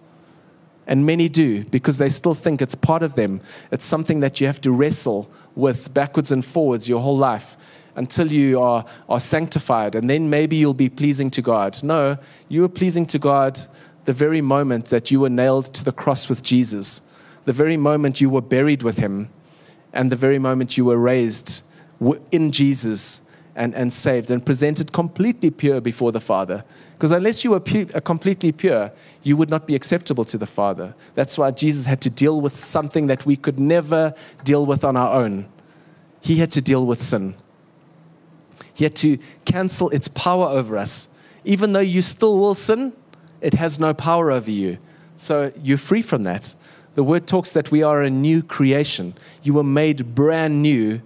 And 0.87 1.05
many 1.05 1.29
do 1.29 1.64
because 1.64 1.98
they 1.98 2.09
still 2.09 2.33
think 2.35 2.62
it's 2.62 2.74
part 2.74 3.03
of 3.03 3.14
them. 3.14 3.40
It's 3.70 3.85
something 3.85 4.20
that 4.20 4.40
you 4.40 4.46
have 4.46 4.61
to 4.62 4.72
wrestle 4.72 5.31
with 5.55 5.92
backwards 5.92 6.33
and 6.33 6.44
forwards 6.44 6.88
your 6.88 7.01
whole 7.01 7.16
life 7.16 7.57
until 7.98 8.32
you 8.32 8.61
are, 8.61 8.84
are 9.08 9.20
sanctified, 9.20 9.94
and 9.94 10.08
then 10.08 10.30
maybe 10.30 10.56
you'll 10.56 10.72
be 10.72 10.88
pleasing 10.88 11.30
to 11.32 11.42
God. 11.42 11.82
No, 11.82 12.16
you 12.48 12.62
were 12.62 12.68
pleasing 12.68 13.06
to 13.06 13.18
God 13.18 13.61
the 14.04 14.12
very 14.12 14.40
moment 14.40 14.87
that 14.87 15.11
you 15.11 15.20
were 15.20 15.28
nailed 15.28 15.66
to 15.74 15.84
the 15.84 15.92
cross 15.92 16.28
with 16.28 16.42
Jesus, 16.42 17.02
the 17.44 17.52
very 17.52 17.76
moment 17.76 18.20
you 18.20 18.30
were 18.30 18.40
buried 18.40 18.82
with 18.82 18.98
him, 18.98 19.28
and 19.92 20.12
the 20.12 20.16
very 20.16 20.38
moment 20.38 20.78
you 20.78 20.84
were 20.84 20.96
raised 20.96 21.62
in 22.30 22.52
Jesus 22.52 23.20
and, 23.56 23.74
and 23.74 23.92
saved 23.92 24.30
and 24.30 24.46
presented 24.46 24.92
completely 24.92 25.50
pure 25.50 25.80
before 25.80 26.12
the 26.12 26.20
Father. 26.20 26.64
Because 26.92 27.11
unless 27.11 27.42
you 27.42 27.50
were 27.50 27.61
pu- 27.61 27.88
uh, 27.92 28.00
completely 28.00 28.52
pure, 28.52 28.92
you 29.24 29.37
would 29.37 29.50
not 29.50 29.66
be 29.66 29.74
acceptable 29.74 30.24
to 30.24 30.38
the 30.38 30.46
Father. 30.46 30.94
That's 31.16 31.37
why 31.37 31.50
Jesus 31.50 31.84
had 31.87 32.00
to 32.02 32.11
deal 32.11 32.40
with 32.40 32.54
something 32.54 33.08
that 33.08 33.26
we 33.26 33.37
could 33.37 33.58
never 33.58 34.14
deal 34.44 34.64
with 34.64 34.84
on 34.84 34.96
our 34.96 35.20
own. 35.20 35.46
He 36.20 36.37
had 36.37 36.52
to 36.52 36.61
deal 36.61 36.87
with 36.87 37.02
sin. 37.02 37.34
Had 38.78 38.94
to 38.96 39.18
cancel 39.44 39.90
its 39.90 40.08
power 40.08 40.46
over 40.46 40.76
us. 40.76 41.08
Even 41.44 41.72
though 41.72 41.80
you 41.80 42.02
still 42.02 42.38
will 42.38 42.54
sin, 42.54 42.92
it 43.40 43.54
has 43.54 43.78
no 43.78 43.94
power 43.94 44.30
over 44.30 44.50
you. 44.50 44.78
So 45.16 45.52
you're 45.62 45.78
free 45.78 46.02
from 46.02 46.22
that. 46.24 46.54
The 46.94 47.04
word 47.04 47.26
talks 47.26 47.52
that 47.52 47.70
we 47.70 47.82
are 47.82 48.02
a 48.02 48.10
new 48.10 48.42
creation. 48.42 49.14
You 49.42 49.54
were 49.54 49.64
made 49.64 50.14
brand 50.14 50.62
new. 50.62 51.00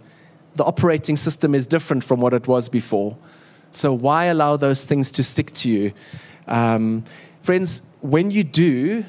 The 0.57 0.65
operating 0.65 1.17
system 1.17 1.55
is 1.55 1.67
different 1.67 2.05
from 2.05 2.21
what 2.21 2.35
it 2.35 2.47
was 2.47 2.69
before. 2.69 3.17
So 3.71 3.93
why 3.93 4.27
allow 4.27 4.57
those 4.57 4.85
things 4.85 5.11
to 5.13 5.23
stick 5.23 5.53
to 5.53 5.71
you? 5.71 5.93
Um, 6.47 7.05
friends, 7.43 7.83
when 8.01 8.31
you 8.31 8.45
do, 8.45 9.05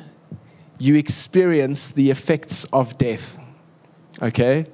you 0.77 0.95
experience 0.95 1.89
the 1.89 2.09
effects 2.09 2.63
of 2.65 2.97
death. 2.97 3.37
Okay? 4.21 4.67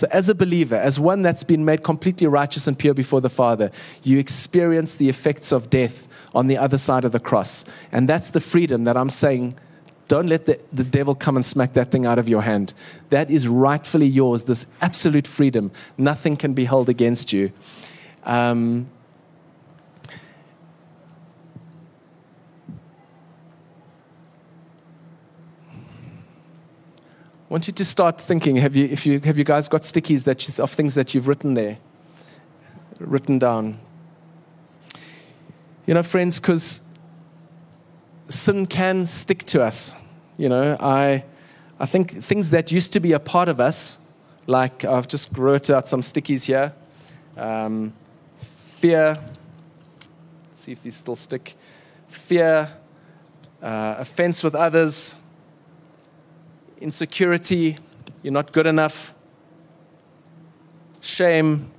So, 0.00 0.08
as 0.10 0.30
a 0.30 0.34
believer, 0.34 0.76
as 0.76 0.98
one 0.98 1.20
that's 1.20 1.44
been 1.44 1.66
made 1.66 1.82
completely 1.82 2.26
righteous 2.26 2.66
and 2.66 2.78
pure 2.78 2.94
before 2.94 3.20
the 3.20 3.28
Father, 3.28 3.70
you 4.02 4.18
experience 4.18 4.94
the 4.94 5.10
effects 5.10 5.52
of 5.52 5.68
death 5.68 6.08
on 6.34 6.46
the 6.46 6.56
other 6.56 6.78
side 6.78 7.04
of 7.04 7.12
the 7.12 7.20
cross. 7.20 7.66
And 7.92 8.08
that's 8.08 8.30
the 8.30 8.40
freedom 8.40 8.84
that 8.84 8.96
I'm 8.96 9.10
saying. 9.10 9.52
Don't 10.08 10.26
let 10.26 10.46
the, 10.46 10.58
the 10.72 10.84
devil 10.84 11.14
come 11.14 11.36
and 11.36 11.44
smack 11.44 11.74
that 11.74 11.90
thing 11.90 12.06
out 12.06 12.18
of 12.18 12.30
your 12.30 12.40
hand. 12.40 12.72
That 13.10 13.30
is 13.30 13.46
rightfully 13.46 14.06
yours, 14.06 14.44
this 14.44 14.64
absolute 14.80 15.26
freedom. 15.26 15.70
Nothing 15.98 16.38
can 16.38 16.54
be 16.54 16.64
held 16.64 16.88
against 16.88 17.34
you. 17.34 17.52
Um, 18.24 18.88
I 27.50 27.52
want 27.52 27.66
you 27.66 27.72
to 27.72 27.84
start 27.84 28.20
thinking 28.20 28.54
have 28.56 28.76
you, 28.76 28.84
if 28.84 29.04
you, 29.04 29.18
have 29.24 29.36
you 29.36 29.42
guys 29.42 29.68
got 29.68 29.82
stickies 29.82 30.22
that 30.22 30.46
you, 30.46 30.62
of 30.62 30.70
things 30.70 30.94
that 30.94 31.16
you've 31.16 31.26
written 31.26 31.54
there? 31.54 31.78
Written 33.00 33.40
down. 33.40 33.80
You 35.84 35.94
know, 35.94 36.04
friends, 36.04 36.38
because 36.38 36.80
sin 38.28 38.66
can 38.66 39.04
stick 39.04 39.44
to 39.46 39.64
us. 39.64 39.96
You 40.38 40.48
know, 40.48 40.76
I, 40.78 41.24
I 41.80 41.86
think 41.86 42.22
things 42.22 42.50
that 42.50 42.70
used 42.70 42.92
to 42.92 43.00
be 43.00 43.14
a 43.14 43.18
part 43.18 43.48
of 43.48 43.58
us, 43.58 43.98
like 44.46 44.84
I've 44.84 45.08
just 45.08 45.36
wrote 45.36 45.70
out 45.70 45.88
some 45.88 46.02
stickies 46.02 46.44
here 46.44 46.72
um, 47.36 47.92
fear, 48.76 49.18
see 50.52 50.70
if 50.70 50.82
these 50.84 50.94
still 50.94 51.16
stick, 51.16 51.56
fear, 52.06 52.70
uh, 53.60 53.96
offense 53.98 54.44
with 54.44 54.54
others 54.54 55.16
insecurity, 56.80 57.76
you're 58.22 58.32
not 58.32 58.52
good 58.52 58.66
enough, 58.66 59.14
shame, 61.00 61.70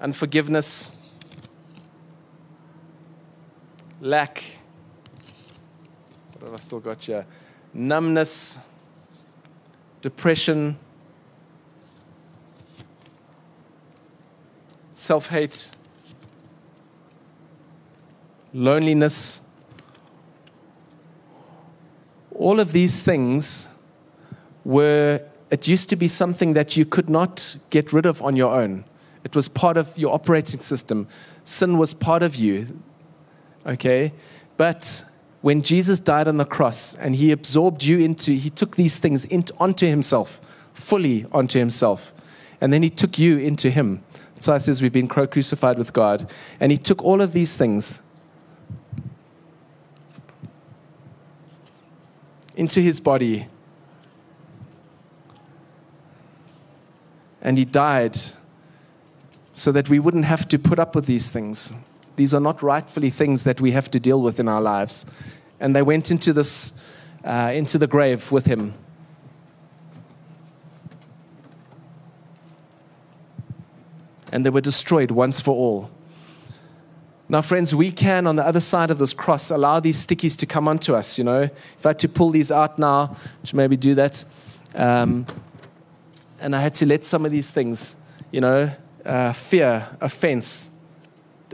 unforgiveness, 0.00 0.92
lack. 4.00 4.42
What 6.32 6.48
have 6.48 6.54
I 6.54 6.62
still 6.62 6.80
got 6.80 7.02
here? 7.02 7.26
Numbness, 7.72 8.58
depression, 10.00 10.78
self 14.94 15.28
hate, 15.28 15.70
loneliness 18.52 19.40
all 22.46 22.60
of 22.60 22.70
these 22.70 23.02
things 23.02 23.68
were, 24.64 25.20
it 25.50 25.66
used 25.66 25.88
to 25.88 25.96
be 25.96 26.06
something 26.06 26.52
that 26.52 26.76
you 26.76 26.84
could 26.84 27.10
not 27.10 27.56
get 27.70 27.92
rid 27.92 28.06
of 28.06 28.22
on 28.22 28.36
your 28.36 28.54
own. 28.54 28.84
It 29.24 29.34
was 29.34 29.48
part 29.48 29.76
of 29.76 29.98
your 29.98 30.14
operating 30.14 30.60
system. 30.60 31.08
Sin 31.42 31.76
was 31.76 31.92
part 31.92 32.22
of 32.22 32.36
you. 32.36 32.80
Okay? 33.66 34.12
But 34.56 35.04
when 35.42 35.62
Jesus 35.62 35.98
died 35.98 36.28
on 36.28 36.36
the 36.36 36.44
cross 36.44 36.94
and 36.94 37.16
he 37.16 37.32
absorbed 37.32 37.82
you 37.82 37.98
into, 37.98 38.30
he 38.30 38.50
took 38.50 38.76
these 38.76 38.96
things 38.98 39.24
into, 39.24 39.52
onto 39.58 39.88
himself, 39.88 40.40
fully 40.72 41.26
onto 41.32 41.58
himself. 41.58 42.12
And 42.60 42.72
then 42.72 42.84
he 42.84 42.90
took 42.90 43.18
you 43.18 43.38
into 43.38 43.70
him. 43.70 44.04
So 44.38 44.54
it 44.54 44.60
says 44.60 44.82
we've 44.82 44.92
been 44.92 45.08
crucified 45.08 45.78
with 45.78 45.92
God. 45.92 46.32
And 46.60 46.70
he 46.70 46.78
took 46.78 47.02
all 47.02 47.20
of 47.20 47.32
these 47.32 47.56
things 47.56 48.02
into 52.56 52.80
his 52.80 53.00
body. 53.00 53.46
And 57.42 57.56
he 57.56 57.64
died 57.64 58.16
so 59.52 59.70
that 59.72 59.88
we 59.88 59.98
wouldn't 59.98 60.24
have 60.24 60.48
to 60.48 60.58
put 60.58 60.78
up 60.78 60.94
with 60.94 61.06
these 61.06 61.30
things. 61.30 61.72
These 62.16 62.34
are 62.34 62.40
not 62.40 62.62
rightfully 62.62 63.10
things 63.10 63.44
that 63.44 63.60
we 63.60 63.70
have 63.72 63.90
to 63.90 64.00
deal 64.00 64.22
with 64.22 64.40
in 64.40 64.48
our 64.48 64.60
lives. 64.60 65.06
And 65.60 65.76
they 65.76 65.82
went 65.82 66.10
into 66.10 66.32
this, 66.32 66.72
uh, 67.24 67.52
into 67.54 67.78
the 67.78 67.86
grave 67.86 68.32
with 68.32 68.46
him. 68.46 68.74
And 74.32 74.44
they 74.44 74.50
were 74.50 74.60
destroyed 74.60 75.10
once 75.10 75.40
for 75.40 75.54
all. 75.54 75.90
Now, 77.28 77.42
friends, 77.42 77.74
we 77.74 77.90
can, 77.90 78.28
on 78.28 78.36
the 78.36 78.46
other 78.46 78.60
side 78.60 78.90
of 78.90 78.98
this 78.98 79.12
cross, 79.12 79.50
allow 79.50 79.80
these 79.80 80.04
stickies 80.04 80.36
to 80.38 80.46
come 80.46 80.68
onto 80.68 80.94
us. 80.94 81.18
You 81.18 81.24
know, 81.24 81.40
if 81.40 81.84
I 81.84 81.88
had 81.88 81.98
to 82.00 82.08
pull 82.08 82.30
these 82.30 82.52
out 82.52 82.78
now, 82.78 83.16
I 83.42 83.46
should 83.46 83.56
maybe 83.56 83.76
do 83.76 83.96
that. 83.96 84.24
Um, 84.76 85.26
and 86.40 86.54
I 86.54 86.60
had 86.60 86.74
to 86.74 86.86
let 86.86 87.04
some 87.04 87.24
of 87.24 87.32
these 87.32 87.50
things, 87.50 87.96
you 88.30 88.40
know, 88.40 88.70
uh, 89.04 89.32
fear, 89.32 89.88
offense, 90.00 90.70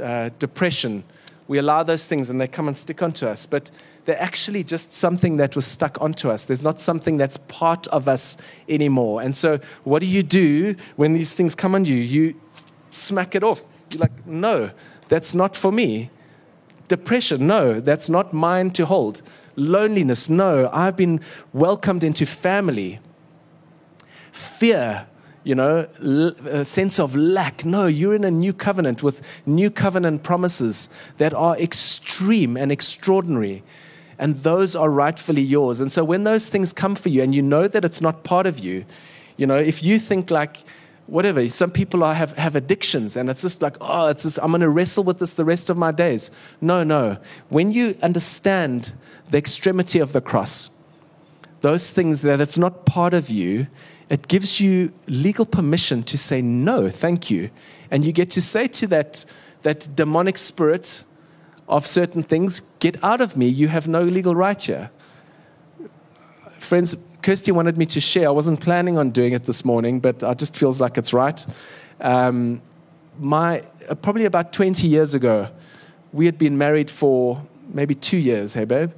uh, 0.02 0.28
depression. 0.38 1.04
We 1.48 1.56
allow 1.56 1.82
those 1.84 2.06
things 2.06 2.28
and 2.28 2.38
they 2.38 2.48
come 2.48 2.68
and 2.68 2.76
stick 2.76 3.02
onto 3.02 3.26
us. 3.26 3.46
But 3.46 3.70
they're 4.04 4.20
actually 4.20 4.64
just 4.64 4.92
something 4.92 5.38
that 5.38 5.56
was 5.56 5.66
stuck 5.66 6.00
onto 6.02 6.28
us. 6.28 6.44
There's 6.44 6.62
not 6.62 6.80
something 6.80 7.16
that's 7.16 7.38
part 7.48 7.86
of 7.88 8.08
us 8.08 8.36
anymore. 8.68 9.22
And 9.22 9.34
so, 9.34 9.58
what 9.84 10.00
do 10.00 10.06
you 10.06 10.22
do 10.22 10.74
when 10.96 11.14
these 11.14 11.32
things 11.32 11.54
come 11.54 11.74
on 11.74 11.84
you? 11.84 11.94
You 11.94 12.34
smack 12.90 13.34
it 13.34 13.42
off. 13.42 13.64
You're 13.90 14.00
like, 14.00 14.26
no, 14.26 14.70
that's 15.08 15.34
not 15.34 15.56
for 15.56 15.72
me. 15.72 16.10
Depression, 16.88 17.46
no, 17.46 17.80
that's 17.80 18.08
not 18.08 18.32
mine 18.32 18.70
to 18.72 18.86
hold. 18.86 19.22
Loneliness, 19.56 20.28
no, 20.28 20.68
I've 20.72 20.96
been 20.96 21.20
welcomed 21.52 22.04
into 22.04 22.26
family. 22.26 23.00
Fear, 24.32 25.06
you 25.44 25.54
know, 25.54 25.88
a 26.46 26.64
sense 26.64 27.00
of 27.00 27.16
lack. 27.16 27.64
No, 27.64 27.86
you're 27.86 28.14
in 28.14 28.24
a 28.24 28.30
new 28.30 28.52
covenant 28.52 29.02
with 29.02 29.22
new 29.46 29.70
covenant 29.70 30.22
promises 30.22 30.88
that 31.18 31.34
are 31.34 31.56
extreme 31.58 32.56
and 32.56 32.70
extraordinary. 32.70 33.62
And 34.18 34.36
those 34.42 34.76
are 34.76 34.90
rightfully 34.90 35.42
yours. 35.42 35.80
And 35.80 35.90
so 35.90 36.04
when 36.04 36.24
those 36.24 36.48
things 36.48 36.72
come 36.72 36.94
for 36.94 37.08
you 37.08 37.22
and 37.22 37.34
you 37.34 37.42
know 37.42 37.66
that 37.68 37.84
it's 37.84 38.00
not 38.00 38.22
part 38.22 38.46
of 38.46 38.58
you, 38.58 38.84
you 39.36 39.46
know, 39.46 39.56
if 39.56 39.82
you 39.82 39.98
think 39.98 40.30
like, 40.30 40.58
whatever, 41.06 41.48
some 41.48 41.70
people 41.70 42.02
are, 42.04 42.14
have, 42.14 42.36
have 42.36 42.56
addictions 42.56 43.16
and 43.16 43.28
it's 43.28 43.42
just 43.42 43.62
like, 43.62 43.76
oh, 43.80 44.08
it's 44.08 44.22
just, 44.22 44.38
I'm 44.42 44.50
going 44.50 44.60
to 44.60 44.68
wrestle 44.68 45.04
with 45.04 45.18
this 45.18 45.34
the 45.34 45.44
rest 45.44 45.70
of 45.70 45.76
my 45.76 45.92
days. 45.92 46.30
No, 46.60 46.84
no. 46.84 47.18
When 47.48 47.72
you 47.72 47.96
understand 48.02 48.94
the 49.30 49.38
extremity 49.38 49.98
of 49.98 50.12
the 50.12 50.20
cross, 50.20 50.70
those 51.60 51.92
things 51.92 52.22
that 52.22 52.40
it's 52.40 52.58
not 52.58 52.86
part 52.86 53.14
of 53.14 53.30
you, 53.30 53.66
it 54.08 54.28
gives 54.28 54.60
you 54.60 54.92
legal 55.06 55.46
permission 55.46 56.02
to 56.04 56.18
say 56.18 56.42
no, 56.42 56.88
thank 56.88 57.30
you. 57.30 57.50
And 57.90 58.04
you 58.04 58.12
get 58.12 58.30
to 58.30 58.40
say 58.42 58.68
to 58.68 58.86
that, 58.88 59.24
that 59.62 59.88
demonic 59.94 60.38
spirit 60.38 61.04
of 61.68 61.86
certain 61.86 62.22
things, 62.22 62.60
get 62.78 63.02
out 63.02 63.20
of 63.20 63.36
me, 63.36 63.46
you 63.46 63.68
have 63.68 63.88
no 63.88 64.02
legal 64.02 64.34
right 64.34 64.60
here. 64.60 64.90
Friends, 66.58 66.94
Kirsty 67.22 67.52
wanted 67.52 67.78
me 67.78 67.86
to 67.86 68.00
share. 68.00 68.26
I 68.26 68.30
wasn't 68.32 68.60
planning 68.60 68.98
on 68.98 69.10
doing 69.10 69.32
it 69.32 69.46
this 69.46 69.64
morning, 69.64 70.00
but 70.00 70.22
it 70.22 70.38
just 70.38 70.56
feels 70.56 70.80
like 70.80 70.98
it's 70.98 71.12
right. 71.12 71.44
Um, 72.00 72.60
my, 73.18 73.62
uh, 73.88 73.94
probably 73.94 74.24
about 74.24 74.52
20 74.52 74.88
years 74.88 75.14
ago, 75.14 75.48
we 76.12 76.26
had 76.26 76.36
been 76.36 76.58
married 76.58 76.90
for 76.90 77.42
maybe 77.68 77.94
two 77.94 78.16
years, 78.16 78.54
hey, 78.54 78.64
babe? 78.64 78.92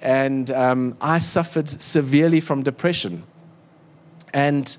And 0.00 0.50
um, 0.50 0.96
I 1.00 1.18
suffered 1.18 1.68
severely 1.68 2.40
from 2.40 2.62
depression. 2.62 3.24
And 4.32 4.76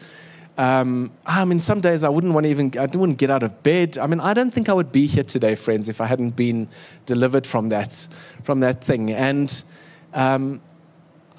um, 0.57 1.11
I 1.25 1.43
mean, 1.45 1.59
some 1.59 1.81
days 1.81 2.03
I 2.03 2.09
wouldn't 2.09 2.33
want 2.33 2.45
to 2.45 2.49
even, 2.49 2.71
I 2.77 2.85
wouldn't 2.85 3.17
get 3.17 3.29
out 3.29 3.43
of 3.43 3.61
bed. 3.61 3.97
I 3.97 4.07
mean, 4.07 4.21
I 4.21 4.33
don't 4.33 4.51
think 4.51 4.69
I 4.69 4.73
would 4.73 4.91
be 4.91 5.05
here 5.05 5.23
today, 5.23 5.55
friends, 5.55 5.89
if 5.89 5.99
I 5.99 6.05
hadn't 6.05 6.35
been 6.35 6.69
delivered 7.05 7.45
from 7.45 7.69
that, 7.69 8.07
from 8.43 8.61
that 8.61 8.83
thing. 8.83 9.11
And 9.11 9.63
um, 10.13 10.61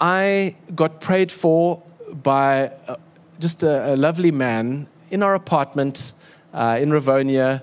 I 0.00 0.56
got 0.74 1.00
prayed 1.00 1.32
for 1.32 1.82
by 2.10 2.72
uh, 2.88 2.96
just 3.40 3.62
a, 3.62 3.94
a, 3.94 3.96
lovely 3.96 4.30
man 4.30 4.86
in 5.10 5.22
our 5.22 5.34
apartment 5.34 6.14
uh, 6.52 6.78
in 6.80 6.90
Rivonia. 6.90 7.62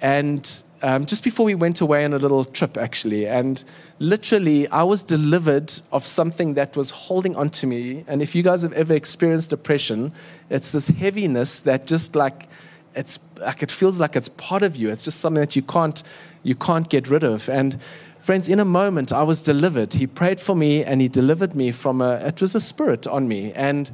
And 0.00 0.62
um, 0.82 1.06
just 1.06 1.22
before 1.22 1.46
we 1.46 1.54
went 1.54 1.80
away 1.80 2.04
on 2.04 2.12
a 2.12 2.18
little 2.18 2.44
trip, 2.44 2.76
actually. 2.76 3.26
And 3.26 3.62
literally, 3.98 4.68
I 4.68 4.82
was 4.82 5.02
delivered 5.02 5.72
of 5.92 6.04
something 6.04 6.54
that 6.54 6.76
was 6.76 6.90
holding 6.90 7.36
on 7.36 7.50
to 7.50 7.66
me. 7.66 8.04
And 8.08 8.20
if 8.20 8.34
you 8.34 8.42
guys 8.42 8.62
have 8.62 8.72
ever 8.72 8.92
experienced 8.92 9.50
depression, 9.50 10.12
it's 10.50 10.72
this 10.72 10.88
heaviness 10.88 11.60
that 11.60 11.86
just 11.86 12.16
like, 12.16 12.48
it's 12.94 13.18
like 13.40 13.62
it 13.62 13.70
feels 13.70 14.00
like 14.00 14.16
it's 14.16 14.28
part 14.30 14.62
of 14.62 14.76
you. 14.76 14.90
It's 14.90 15.04
just 15.04 15.20
something 15.20 15.40
that 15.40 15.56
you 15.56 15.62
can't, 15.62 16.02
you 16.42 16.54
can't 16.54 16.88
get 16.88 17.08
rid 17.08 17.22
of. 17.22 17.48
And 17.48 17.78
friends, 18.22 18.48
in 18.48 18.60
a 18.60 18.64
moment, 18.64 19.12
I 19.12 19.22
was 19.24 19.42
delivered. 19.42 19.94
He 19.94 20.06
prayed 20.06 20.40
for 20.40 20.54
me 20.54 20.84
and 20.84 21.00
he 21.00 21.08
delivered 21.08 21.54
me 21.54 21.72
from 21.72 22.00
a, 22.00 22.14
it 22.16 22.40
was 22.40 22.54
a 22.54 22.60
spirit 22.60 23.06
on 23.06 23.26
me. 23.28 23.52
And 23.52 23.90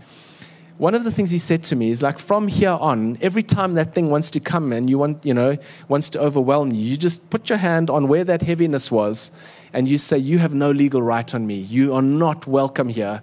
one 0.76 0.94
of 0.94 1.02
the 1.02 1.10
things 1.10 1.30
he 1.30 1.38
said 1.38 1.64
to 1.64 1.76
me 1.76 1.90
is 1.90 2.02
like 2.02 2.18
from 2.18 2.46
here 2.46 2.70
on 2.70 3.18
every 3.20 3.42
time 3.42 3.74
that 3.74 3.94
thing 3.94 4.10
wants 4.10 4.30
to 4.30 4.40
come 4.40 4.72
and 4.72 4.88
you 4.88 4.96
want 4.96 5.26
you 5.26 5.34
know 5.34 5.56
wants 5.88 6.08
to 6.10 6.20
overwhelm 6.20 6.70
you 6.70 6.80
you 6.80 6.96
just 6.96 7.28
put 7.30 7.48
your 7.48 7.58
hand 7.58 7.90
on 7.90 8.06
where 8.06 8.22
that 8.22 8.42
heaviness 8.42 8.88
was 8.88 9.32
and 9.72 9.88
you 9.88 9.98
say 9.98 10.16
you 10.16 10.38
have 10.38 10.54
no 10.54 10.70
legal 10.70 11.02
right 11.02 11.34
on 11.34 11.48
me 11.48 11.56
you 11.56 11.92
are 11.94 12.02
not 12.02 12.46
welcome 12.46 12.88
here 12.88 13.20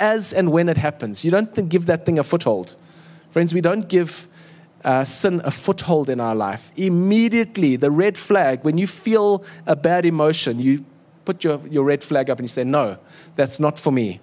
as 0.00 0.32
and 0.32 0.50
when 0.50 0.68
it 0.68 0.76
happens 0.76 1.24
you 1.24 1.30
don't 1.30 1.68
give 1.68 1.86
that 1.86 2.04
thing 2.04 2.18
a 2.18 2.24
foothold 2.24 2.76
friends 3.30 3.54
we 3.54 3.60
don't 3.60 3.88
give 3.88 4.26
uh, 4.86 5.04
sin 5.04 5.42
a 5.44 5.50
foothold 5.50 6.08
in 6.08 6.20
our 6.20 6.34
life 6.34 6.72
immediately 6.76 7.76
the 7.76 7.90
red 7.90 8.16
flag 8.16 8.64
when 8.64 8.78
you 8.78 8.86
feel 8.86 9.44
a 9.66 9.76
bad 9.76 10.06
emotion 10.06 10.58
you 10.58 10.82
put 11.26 11.44
your, 11.44 11.60
your 11.66 11.84
red 11.84 12.02
flag 12.02 12.30
up 12.30 12.38
and 12.38 12.44
you 12.44 12.48
say 12.48 12.64
no 12.64 12.96
that's 13.34 13.60
not 13.60 13.78
for 13.78 13.90
me 13.90 14.20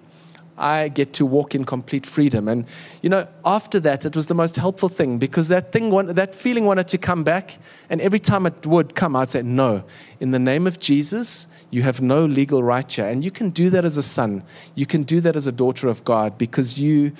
I 0.56 0.88
get 0.88 1.12
to 1.14 1.26
walk 1.26 1.54
in 1.54 1.64
complete 1.64 2.06
freedom. 2.06 2.48
And, 2.48 2.66
you 3.02 3.08
know, 3.08 3.26
after 3.44 3.80
that, 3.80 4.04
it 4.04 4.14
was 4.14 4.28
the 4.28 4.34
most 4.34 4.56
helpful 4.56 4.88
thing 4.88 5.18
because 5.18 5.48
that 5.48 5.72
thing, 5.72 5.90
that 6.14 6.34
feeling 6.34 6.64
wanted 6.64 6.88
to 6.88 6.98
come 6.98 7.24
back. 7.24 7.58
And 7.90 8.00
every 8.00 8.20
time 8.20 8.46
it 8.46 8.64
would 8.66 8.94
come, 8.94 9.16
I'd 9.16 9.30
say, 9.30 9.42
no, 9.42 9.84
in 10.20 10.30
the 10.30 10.38
name 10.38 10.66
of 10.66 10.78
Jesus, 10.78 11.46
you 11.70 11.82
have 11.82 12.00
no 12.00 12.24
legal 12.24 12.62
right 12.62 12.90
here. 12.90 13.08
And 13.08 13.24
you 13.24 13.30
can 13.30 13.50
do 13.50 13.68
that 13.70 13.84
as 13.84 13.98
a 13.98 14.02
son. 14.02 14.44
You 14.74 14.86
can 14.86 15.02
do 15.02 15.20
that 15.22 15.34
as 15.34 15.46
a 15.46 15.52
daughter 15.52 15.88
of 15.88 16.04
God 16.04 16.38
because 16.38 16.78
you, 16.78 17.12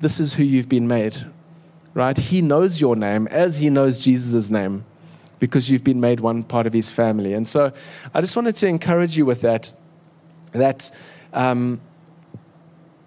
this 0.00 0.18
is 0.18 0.34
who 0.34 0.42
you've 0.42 0.68
been 0.68 0.88
made, 0.88 1.24
right? 1.94 2.16
He 2.16 2.42
knows 2.42 2.80
your 2.80 2.96
name 2.96 3.26
as 3.28 3.58
he 3.58 3.70
knows 3.70 4.00
Jesus' 4.00 4.50
name 4.50 4.84
because 5.38 5.70
you've 5.70 5.84
been 5.84 6.00
made 6.00 6.20
one 6.20 6.42
part 6.42 6.66
of 6.66 6.72
his 6.72 6.90
family. 6.90 7.32
And 7.32 7.48
so 7.48 7.72
I 8.14 8.20
just 8.20 8.36
wanted 8.36 8.54
to 8.56 8.66
encourage 8.66 9.16
you 9.16 9.24
with 9.24 9.40
that, 9.40 9.72
that, 10.52 10.90
um, 11.32 11.80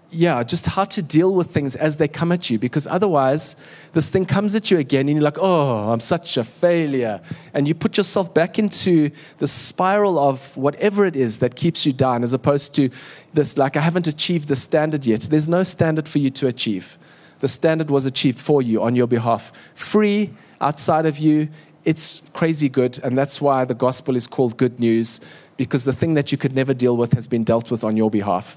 yeah, 0.10 0.44
just 0.44 0.68
how 0.68 0.86
to 0.86 1.02
deal 1.02 1.34
with 1.34 1.52
things 1.52 1.76
as 1.76 1.98
they 1.98 2.08
come 2.08 2.32
at 2.32 2.50
you. 2.50 2.60
Because 2.60 2.86
otherwise, 2.88 3.56
this 3.94 4.10
thing 4.10 4.26
comes 4.26 4.56
at 4.56 4.70
you 4.70 4.78
again, 4.78 5.10
and 5.10 5.18
you're 5.18 5.24
like, 5.24 5.40
oh, 5.40 5.92
I'm 5.92 6.00
such 6.00 6.38
a 6.38 6.44
failure. 6.44 7.20
And 7.54 7.68
you 7.68 7.74
put 7.74 7.98
yourself 7.98 8.32
back 8.32 8.60
into 8.60 9.10
the 9.40 9.48
spiral 9.48 10.20
of 10.20 10.56
whatever 10.56 11.06
it 11.06 11.16
is 11.16 11.40
that 11.40 11.56
keeps 11.56 11.86
you 11.86 11.94
down, 11.94 12.22
as 12.22 12.34
opposed 12.34 12.76
to 12.76 12.90
this, 13.34 13.58
like, 13.58 13.76
I 13.76 13.82
haven't 13.82 14.06
achieved 14.06 14.50
the 14.50 14.56
standard 14.56 15.06
yet. 15.06 15.22
There's 15.22 15.50
no 15.50 15.64
standard 15.64 16.08
for 16.08 16.20
you 16.20 16.30
to 16.32 16.48
achieve. 16.48 16.98
The 17.44 17.50
standard 17.50 17.92
was 17.92 18.06
achieved 18.06 18.40
for 18.40 18.62
you 18.62 18.82
on 18.82 18.96
your 18.96 19.06
behalf. 19.06 19.52
Free, 19.76 20.30
outside 20.62 21.06
of 21.06 21.18
you, 21.18 21.50
it's 21.84 22.22
crazy 22.32 22.70
good. 22.70 22.98
And 23.04 23.18
that's 23.18 23.42
why 23.42 23.66
the 23.66 23.74
gospel 23.74 24.16
is 24.16 24.28
called 24.28 24.56
good 24.56 24.80
news, 24.80 25.20
because 25.58 25.84
the 25.84 25.92
thing 25.92 26.14
that 26.14 26.32
you 26.32 26.38
could 26.38 26.56
never 26.56 26.74
deal 26.74 26.96
with 26.96 27.12
has 27.12 27.28
been 27.28 27.44
dealt 27.44 27.70
with 27.70 27.84
on 27.84 27.98
your 27.98 28.10
behalf. 28.10 28.56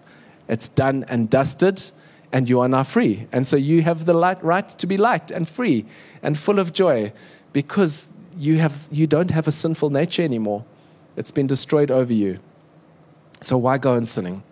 It's 0.48 0.68
done 0.68 1.04
and 1.08 1.28
dusted, 1.28 1.82
and 2.30 2.48
you 2.48 2.60
are 2.60 2.68
now 2.68 2.84
free. 2.84 3.26
And 3.32 3.44
so 3.44 3.56
you 3.56 3.82
have 3.82 4.06
the 4.06 4.14
light, 4.14 4.40
right 4.44 4.68
to 4.68 4.86
be 4.86 4.96
light 4.96 5.32
and 5.32 5.48
free 5.48 5.84
and 6.22 6.38
full 6.38 6.60
of 6.60 6.72
joy 6.72 7.12
because 7.52 8.08
you, 8.38 8.58
have, 8.58 8.86
you 8.92 9.08
don't 9.08 9.32
have 9.32 9.48
a 9.48 9.52
sinful 9.52 9.90
nature 9.90 10.22
anymore. 10.22 10.64
It's 11.16 11.32
been 11.32 11.48
destroyed 11.48 11.90
over 11.90 12.12
you. 12.12 12.38
So 13.40 13.58
why 13.58 13.78
go 13.78 13.94
on 13.94 14.06
sinning? 14.06 14.44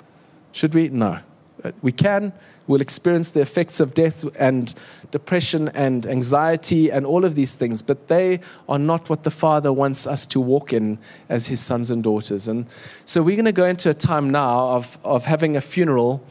Should 0.51 0.75
we? 0.75 0.89
No. 0.89 1.21
Uh, 1.63 1.71
we 1.83 1.93
can. 1.93 2.33
We'll 2.67 2.81
experience 2.81 3.31
the 3.31 3.41
effects 3.41 3.81
of 3.81 3.93
death 3.93 4.25
and 4.39 4.75
depression 5.11 5.69
and 5.75 6.07
anxiety 6.07 6.91
and 6.91 7.07
all 7.07 7.25
of 7.25 7.35
these 7.35 7.55
things, 7.55 7.83
but 7.83 8.09
they 8.09 8.41
are 8.69 8.79
not 8.79 9.09
what 9.11 9.23
the 9.23 9.31
Father 9.31 9.73
wants 9.73 10.07
us 10.07 10.27
to 10.27 10.41
walk 10.41 10.73
in 10.73 10.99
as 11.29 11.47
His 11.47 11.61
sons 11.61 11.91
and 11.91 12.03
daughters. 12.03 12.49
And 12.49 12.67
so 13.05 13.23
we're 13.23 13.37
going 13.37 13.45
to 13.45 13.53
go 13.53 13.67
into 13.67 13.91
a 13.91 13.95
time 13.95 14.31
now 14.31 14.71
of, 14.71 14.99
of 15.05 15.25
having 15.25 15.57
a 15.57 15.61
funeral. 15.61 16.25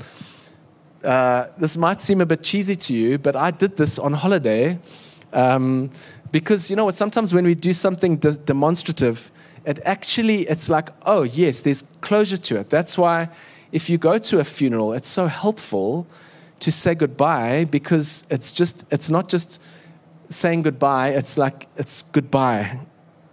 Uh, 1.04 1.48
this 1.58 1.78
might 1.78 2.02
seem 2.02 2.22
a 2.22 2.26
bit 2.26 2.43
cheesy 2.43 2.76
to 2.76 2.93
you, 2.93 3.17
but 3.17 3.36
I 3.36 3.52
did 3.52 3.78
this 3.78 4.00
on 4.00 4.13
holiday. 4.13 4.80
Um, 5.32 5.91
Because 6.32 6.72
you 6.72 6.76
know 6.76 6.86
what? 6.86 6.96
Sometimes 6.96 7.32
when 7.32 7.46
we 7.46 7.54
do 7.54 7.74
something 7.74 8.17
de- 8.17 8.38
demonstrative, 8.46 9.32
it 9.65 9.80
actually 9.86 10.48
it's 10.50 10.67
like, 10.67 10.89
oh 11.06 11.22
yes, 11.22 11.62
there's 11.62 11.84
closure 12.02 12.39
to 12.39 12.60
it. 12.60 12.69
That's 12.69 12.98
why 12.98 13.30
if 13.73 13.89
you 13.89 13.97
go 13.97 14.19
to 14.19 14.39
a 14.39 14.43
funeral, 14.43 14.93
it's 14.93 15.07
so 15.07 15.25
helpful 15.25 16.07
to 16.59 16.71
say 16.71 16.93
goodbye 16.93 17.65
because 17.65 18.25
it's 18.29 18.51
just 18.51 18.86
it's 18.91 19.09
not 19.09 19.27
just 19.27 19.59
saying 20.29 20.62
goodbye. 20.62 21.09
It's 21.09 21.38
like 21.38 21.67
it's 21.75 22.03
goodbye. 22.03 22.79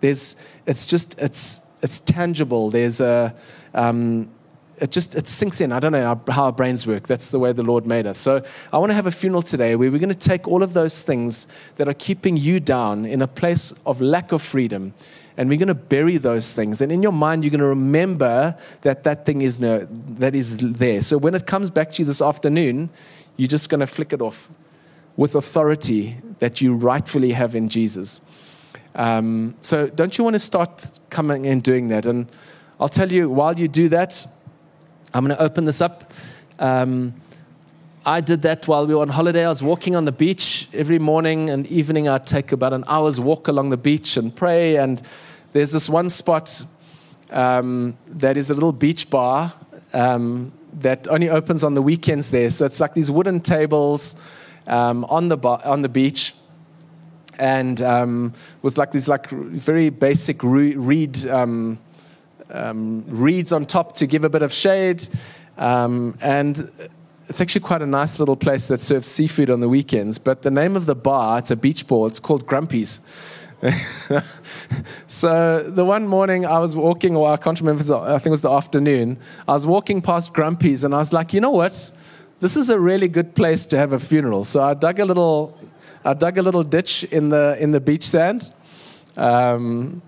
There's 0.01 0.37
it's 0.67 0.87
just 0.87 1.21
it's 1.21 1.61
it's 1.83 2.01
tangible. 2.01 2.71
There's 2.71 3.03
a 3.03 3.35
um, 3.75 4.31
it 4.79 4.91
just 4.91 5.15
it 5.15 5.29
sinks 5.29 5.61
in. 5.61 5.73
I 5.73 5.79
don't 5.79 5.93
know 5.93 6.03
how, 6.03 6.33
how, 6.33 6.45
our 6.45 6.53
brains 6.53 6.87
work. 6.87 7.07
That's 7.07 7.31
the 7.31 7.39
way 7.39 7.53
the 7.53 7.63
Lord 7.63 7.87
made 7.87 8.07
us. 8.07 8.17
So 8.17 8.43
I 8.73 8.79
want 8.79 8.91
to 8.91 8.95
have 8.95 9.07
a 9.07 9.11
funeral 9.11 9.43
today 9.43 9.77
where 9.77 9.91
we're 9.91 9.99
going 9.99 10.09
to 10.09 10.15
take 10.15 10.49
all 10.49 10.63
of 10.63 10.73
those 10.73 11.03
things 11.03 11.47
that 11.77 11.87
are 11.87 11.95
keeping 11.95 12.39
you 12.39 12.61
down 12.61 13.05
in 13.05 13.21
a 13.21 13.29
place 13.29 13.75
of 13.85 14.01
lack 14.01 14.33
of 14.33 14.41
freedom, 14.41 14.95
and 15.41 15.49
we're 15.49 15.57
going 15.57 15.69
to 15.69 15.75
bury 15.75 16.19
those 16.19 16.55
things. 16.55 16.83
And 16.83 16.93
in 16.93 17.03
your 17.03 17.13
mind, 17.13 17.45
you're 17.45 17.51
going 17.51 17.61
to 17.61 17.67
remember 17.67 18.55
that 18.83 19.05
that 19.05 19.25
thing 19.25 19.41
is 19.41 19.59
no, 19.59 19.89
that 20.19 20.35
is 20.35 20.59
there. 20.59 21.01
So 21.01 21.17
when 21.17 21.35
it 21.35 21.47
comes 21.47 21.71
back 21.71 21.93
to 21.93 22.03
you 22.03 22.05
this 22.05 22.21
afternoon, 22.21 22.91
you're 23.39 23.49
just 23.49 23.71
going 23.71 23.81
to 23.81 23.87
flick 23.87 24.13
it 24.13 24.21
off 24.21 24.51
with 25.17 25.35
authority 25.35 26.15
that 26.41 26.61
you 26.61 26.75
rightfully 26.75 27.31
have 27.31 27.55
in 27.55 27.71
Jesus. 27.71 28.21
Um, 28.95 29.55
so 29.63 29.87
don't 29.87 30.19
you 30.19 30.25
want 30.25 30.35
to 30.35 30.41
start 30.41 31.01
coming 31.09 31.47
and 31.47 31.63
doing 31.63 31.89
that? 31.89 32.05
And 32.05 32.27
I'll 32.79 32.91
tell 32.91 33.11
you, 33.11 33.31
while 33.31 33.59
you 33.59 33.67
do 33.67 33.89
that, 33.89 34.27
I'm 35.15 35.25
going 35.25 35.35
to 35.35 35.43
open 35.43 35.65
this 35.65 35.81
up. 35.81 36.13
Um, 36.59 37.15
I 38.05 38.21
did 38.21 38.43
that 38.43 38.69
while 38.69 38.87
we 38.87 38.95
were 38.95 39.01
on 39.01 39.09
holiday. 39.09 39.47
I 39.47 39.49
was 39.49 39.63
walking 39.63 39.97
on 39.97 40.05
the 40.05 40.13
beach 40.13 40.69
every 40.75 40.99
morning 40.99 41.49
and 41.49 41.67
evening. 41.67 42.09
I'd 42.09 42.27
take 42.27 42.53
about 42.53 42.75
an 42.75 42.85
hour's 42.87 43.19
walk 43.19 43.49
along 43.49 43.71
the 43.71 43.79
beach 43.79 44.19
and 44.19 44.35
pray. 44.37 44.77
And 44.77 45.01
there's 45.53 45.73
this 45.73 45.89
one 45.89 46.09
spot 46.09 46.65
um, 47.31 47.97
that 48.07 48.37
is 48.37 48.51
a 48.51 48.55
little 48.55 48.73
beach 48.73 49.11
bar 49.11 49.53
um, 49.93 50.53
that 50.81 51.09
only 51.09 51.29
opens 51.29 51.65
on 51.65 51.75
the 51.75 51.83
weekends 51.83 52.31
there. 52.31 52.51
So 52.51 52.67
it's 52.67 52.81
like 52.81 52.95
these 52.95 53.11
wooden 53.11 53.41
tables 53.41 54.17
um, 54.67 55.05
on 55.07 55.29
the 55.29 55.37
bar, 55.37 55.61
on 55.65 55.83
the 55.83 55.89
beach, 55.89 56.35
and 57.39 57.81
um, 57.83 58.33
with 58.63 58.79
like 58.79 58.93
these 58.93 59.09
like 59.09 59.29
very 59.31 59.91
basic 59.91 60.43
reed 60.43 61.27
um, 61.27 61.79
um, 62.51 63.05
reeds 63.07 63.53
on 63.53 63.67
top 63.67 63.95
to 63.97 64.07
give 64.07 64.25
a 64.25 64.29
bit 64.29 64.43
of 64.43 64.53
shade. 64.53 65.09
And 65.57 66.71
it's 67.31 67.41
actually 67.41 67.61
quite 67.61 67.81
a 67.81 67.87
nice 67.87 68.19
little 68.19 68.37
place 68.37 68.67
that 68.69 68.81
serves 68.81 69.07
seafood 69.07 69.51
on 69.51 69.61
the 69.61 69.69
weekends. 69.69 70.19
But 70.19 70.43
the 70.43 70.51
name 70.51 70.75
of 70.75 70.87
the 70.87 70.97
bar, 70.97 71.39
it's 71.39 71.53
a 71.53 71.57
beach 71.57 71.87
bar, 71.87 72.09
it's 72.09 72.19
called 72.19 72.45
Grumpy's. 72.45 73.01
so 75.07 75.63
the 75.69 75.85
one 75.85 76.07
morning 76.07 76.47
I 76.47 76.59
was 76.59 76.75
walking, 76.75 77.15
or 77.15 77.31
I 77.31 77.37
can't 77.37 77.61
remember, 77.61 77.83
I 77.95 78.19
think 78.19 78.29
it 78.29 78.31
was 78.31 78.43
the 78.43 78.51
afternoon, 78.51 79.19
I 79.47 79.53
was 79.53 79.67
walking 79.67 80.01
past 80.01 80.33
Grumpy's 80.33 80.85
and 80.85 80.95
I 80.95 80.99
was 80.99 81.13
like, 81.13 81.35
you 81.35 81.41
know 81.41 81.51
what? 81.51 81.93
This 82.41 82.57
is 82.57 82.71
a 82.71 82.81
really 82.81 83.09
good 83.09 83.35
place 83.35 83.67
to 83.67 83.77
have 83.77 83.93
a 83.93 83.99
funeral. 83.99 84.45
So 84.45 84.63
I 84.63 84.73
dug 84.73 84.99
a 84.99 85.05
little, 85.05 85.59
I 86.05 86.15
dug 86.15 86.39
a 86.39 86.43
little 86.43 86.63
ditch 86.63 87.05
in 87.05 87.29
the, 87.29 87.59
in 87.61 87.73
the 87.73 87.81
beach 87.81 88.09
sand. 88.09 88.51
Um, 89.17 90.01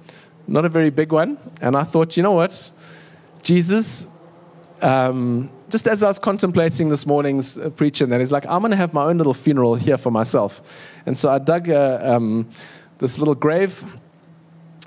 not 0.47 0.65
a 0.65 0.71
very 0.71 0.91
big 0.91 1.13
one. 1.13 1.37
And 1.61 1.77
I 1.77 1.83
thought, 1.83 2.17
you 2.17 2.23
know 2.23 2.33
what? 2.33 2.73
Jesus, 3.43 4.07
um, 4.81 5.51
just 5.69 5.87
as 5.87 6.03
I 6.03 6.09
was 6.09 6.19
contemplating 6.19 6.89
this 6.89 7.05
morning's 7.05 7.59
uh, 7.59 7.69
preaching, 7.69 8.09
that 8.11 8.21
he's 8.21 8.33
like, 8.33 8.47
I'm 8.47 8.61
going 8.61 8.71
to 8.71 8.77
have 8.77 8.95
my 8.95 9.05
own 9.05 9.19
little 9.19 9.35
funeral 9.35 9.75
here 9.75 9.99
for 9.99 10.11
myself. 10.11 10.63
And 11.05 11.19
so 11.19 11.31
I 11.31 11.39
dug 11.39 11.69
a, 11.69 12.15
um, 12.15 12.49
this 13.03 13.19
little 13.19 13.35
grave 13.35 13.85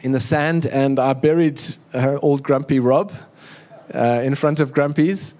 in 0.01 0.13
the 0.13 0.21
sand 0.21 0.65
and 0.65 0.99
I 0.99 1.11
buried 1.11 1.59
her 1.91 2.17
old 2.21 2.43
grumpy 2.43 2.79
Rob 2.79 3.11
uh, 3.93 4.21
in 4.23 4.35
front 4.35 4.61
of 4.61 4.71
Grumpy's. 4.71 5.33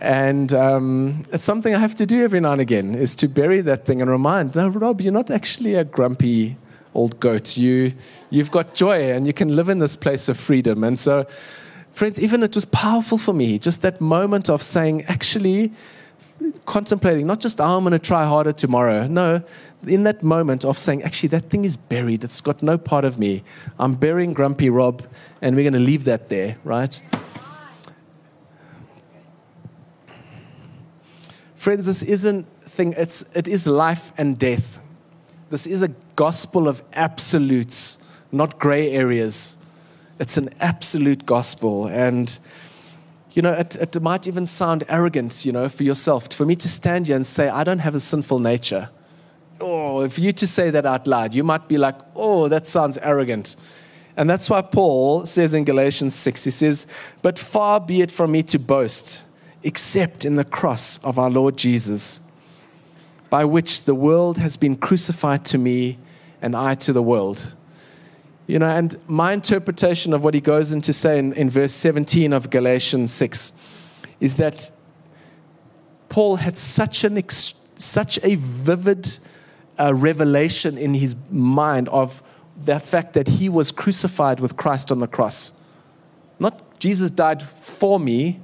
And 0.00 0.50
um, 0.54 1.26
it's 1.30 1.44
something 1.44 1.74
I 1.74 1.78
have 1.78 1.94
to 1.96 2.06
do 2.06 2.24
every 2.24 2.40
now 2.40 2.52
and 2.52 2.60
again 2.60 2.94
is 2.94 3.14
to 3.16 3.28
bury 3.28 3.60
that 3.60 3.84
thing 3.84 4.00
and 4.00 4.10
remind, 4.10 4.56
no, 4.56 4.68
Rob, 4.68 5.02
you're 5.02 5.12
not 5.12 5.30
actually 5.30 5.74
a 5.74 5.84
grumpy 5.84 6.56
old 6.94 7.20
goat. 7.20 7.58
You, 7.58 7.92
you've 8.30 8.50
got 8.50 8.74
joy 8.74 9.12
and 9.12 9.26
you 9.26 9.34
can 9.34 9.54
live 9.54 9.68
in 9.68 9.78
this 9.78 9.94
place 9.94 10.30
of 10.30 10.38
freedom. 10.38 10.84
And 10.84 10.98
so, 10.98 11.26
friends, 11.92 12.18
even 12.18 12.42
it 12.42 12.54
was 12.54 12.64
powerful 12.64 13.18
for 13.18 13.34
me, 13.34 13.58
just 13.58 13.82
that 13.82 14.00
moment 14.00 14.48
of 14.48 14.62
saying, 14.62 15.04
actually, 15.04 15.70
contemplating, 16.64 17.26
not 17.26 17.40
just, 17.40 17.60
oh, 17.60 17.76
I'm 17.76 17.84
going 17.84 17.92
to 17.92 17.98
try 17.98 18.26
harder 18.26 18.52
tomorrow. 18.52 19.06
No, 19.06 19.42
in 19.86 20.02
that 20.04 20.22
moment 20.22 20.64
of 20.64 20.78
saying, 20.78 21.02
actually, 21.02 21.30
that 21.30 21.48
thing 21.50 21.64
is 21.64 21.76
buried. 21.76 22.24
It's 22.24 22.40
got 22.40 22.62
no 22.62 22.76
part 22.76 23.04
of 23.04 23.18
me. 23.18 23.42
I'm 23.78 23.94
burying 23.94 24.32
Grumpy 24.32 24.70
Rob, 24.70 25.02
and 25.40 25.56
we're 25.56 25.62
going 25.62 25.72
to 25.72 25.78
leave 25.78 26.04
that 26.04 26.28
there, 26.28 26.56
right? 26.64 27.00
Friends, 31.54 31.86
this 31.86 32.02
isn't 32.02 32.46
thing, 32.62 32.94
it's, 32.96 33.24
it 33.34 33.48
is 33.48 33.66
life 33.66 34.12
and 34.18 34.38
death. 34.38 34.78
This 35.50 35.66
is 35.66 35.82
a 35.82 35.88
gospel 36.16 36.68
of 36.68 36.82
absolutes, 36.92 37.98
not 38.30 38.58
gray 38.58 38.90
areas. 38.92 39.56
It's 40.18 40.36
an 40.36 40.50
absolute 40.60 41.26
gospel. 41.26 41.86
And, 41.86 42.38
you 43.36 43.42
know, 43.42 43.52
it, 43.52 43.76
it 43.76 44.02
might 44.02 44.26
even 44.26 44.46
sound 44.46 44.82
arrogant, 44.88 45.44
you 45.44 45.52
know, 45.52 45.68
for 45.68 45.82
yourself, 45.84 46.32
for 46.32 46.46
me 46.46 46.56
to 46.56 46.68
stand 46.68 47.06
here 47.06 47.14
and 47.14 47.26
say, 47.26 47.48
I 47.48 47.64
don't 47.64 47.80
have 47.80 47.94
a 47.94 48.00
sinful 48.00 48.38
nature. 48.40 48.88
Oh, 49.60 50.00
if 50.00 50.18
you 50.18 50.32
to 50.32 50.46
say 50.46 50.70
that 50.70 50.86
out 50.86 51.06
loud, 51.06 51.34
you 51.34 51.44
might 51.44 51.68
be 51.68 51.76
like, 51.76 51.96
oh, 52.14 52.48
that 52.48 52.66
sounds 52.66 52.96
arrogant. 52.98 53.54
And 54.16 54.28
that's 54.28 54.48
why 54.48 54.62
Paul 54.62 55.26
says 55.26 55.52
in 55.52 55.64
Galatians 55.64 56.14
6, 56.14 56.44
he 56.44 56.50
says, 56.50 56.86
But 57.20 57.38
far 57.38 57.78
be 57.78 58.00
it 58.00 58.10
from 58.10 58.32
me 58.32 58.42
to 58.44 58.58
boast, 58.58 59.24
except 59.62 60.24
in 60.24 60.36
the 60.36 60.44
cross 60.44 60.98
of 61.04 61.18
our 61.18 61.30
Lord 61.30 61.58
Jesus 61.58 62.20
by 63.28 63.44
which 63.44 63.84
the 63.84 63.94
world 63.94 64.38
has 64.38 64.56
been 64.56 64.76
crucified 64.76 65.44
to 65.44 65.58
me 65.58 65.98
and 66.40 66.54
I 66.54 66.74
to 66.76 66.92
the 66.92 67.02
world. 67.02 67.54
You 68.46 68.60
know, 68.60 68.66
and 68.66 68.96
my 69.08 69.32
interpretation 69.32 70.12
of 70.12 70.22
what 70.22 70.34
he 70.34 70.40
goes 70.40 70.70
into 70.70 70.92
say 70.92 71.18
in, 71.18 71.32
in 71.32 71.50
verse 71.50 71.72
17 71.72 72.32
of 72.32 72.50
Galatians 72.50 73.12
6 73.12 73.52
is 74.20 74.36
that 74.36 74.70
Paul 76.08 76.36
had 76.36 76.56
such, 76.56 77.02
an 77.04 77.18
ex, 77.18 77.54
such 77.74 78.18
a 78.22 78.36
vivid 78.36 79.18
uh, 79.78 79.92
revelation 79.92 80.78
in 80.78 80.94
his 80.94 81.16
mind 81.30 81.88
of 81.88 82.22
the 82.64 82.78
fact 82.78 83.14
that 83.14 83.26
he 83.26 83.48
was 83.48 83.70
crucified 83.72 84.40
with 84.40 84.56
Christ 84.56 84.92
on 84.92 85.00
the 85.00 85.06
cross. 85.06 85.52
Not 86.38 86.78
Jesus 86.78 87.10
died 87.10 87.42
for 87.42 87.98
me, 87.98 88.40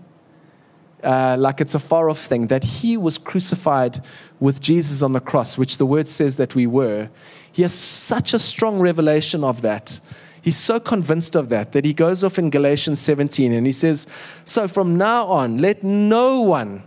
uh, 1.02 1.36
like 1.38 1.60
it's 1.60 1.74
a 1.74 1.78
far 1.78 2.10
off 2.10 2.18
thing, 2.18 2.48
that 2.48 2.64
he 2.64 2.96
was 2.96 3.18
crucified 3.18 4.02
with 4.40 4.60
Jesus 4.60 5.02
on 5.02 5.12
the 5.12 5.20
cross, 5.20 5.56
which 5.56 5.78
the 5.78 5.86
word 5.86 6.08
says 6.08 6.36
that 6.36 6.54
we 6.54 6.66
were. 6.66 7.08
He 7.52 7.62
has 7.62 7.74
such 7.74 8.34
a 8.34 8.38
strong 8.38 8.80
revelation 8.80 9.44
of 9.44 9.62
that. 9.62 10.00
He's 10.40 10.56
so 10.56 10.80
convinced 10.80 11.36
of 11.36 11.50
that 11.50 11.72
that 11.72 11.84
he 11.84 11.94
goes 11.94 12.24
off 12.24 12.38
in 12.38 12.50
Galatians 12.50 12.98
17 13.00 13.52
and 13.52 13.64
he 13.64 13.72
says, 13.72 14.06
So 14.44 14.66
from 14.66 14.96
now 14.96 15.26
on, 15.26 15.58
let 15.58 15.84
no 15.84 16.40
one, 16.40 16.82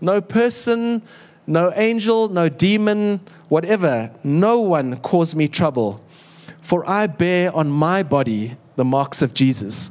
no 0.00 0.20
person, 0.20 1.02
no 1.46 1.72
angel, 1.74 2.28
no 2.28 2.48
demon, 2.48 3.20
whatever, 3.48 4.12
no 4.22 4.60
one 4.60 4.96
cause 4.98 5.34
me 5.34 5.48
trouble. 5.48 6.04
For 6.60 6.88
I 6.88 7.06
bear 7.06 7.54
on 7.56 7.70
my 7.70 8.02
body 8.02 8.56
the 8.76 8.84
marks 8.84 9.22
of 9.22 9.32
Jesus. 9.32 9.90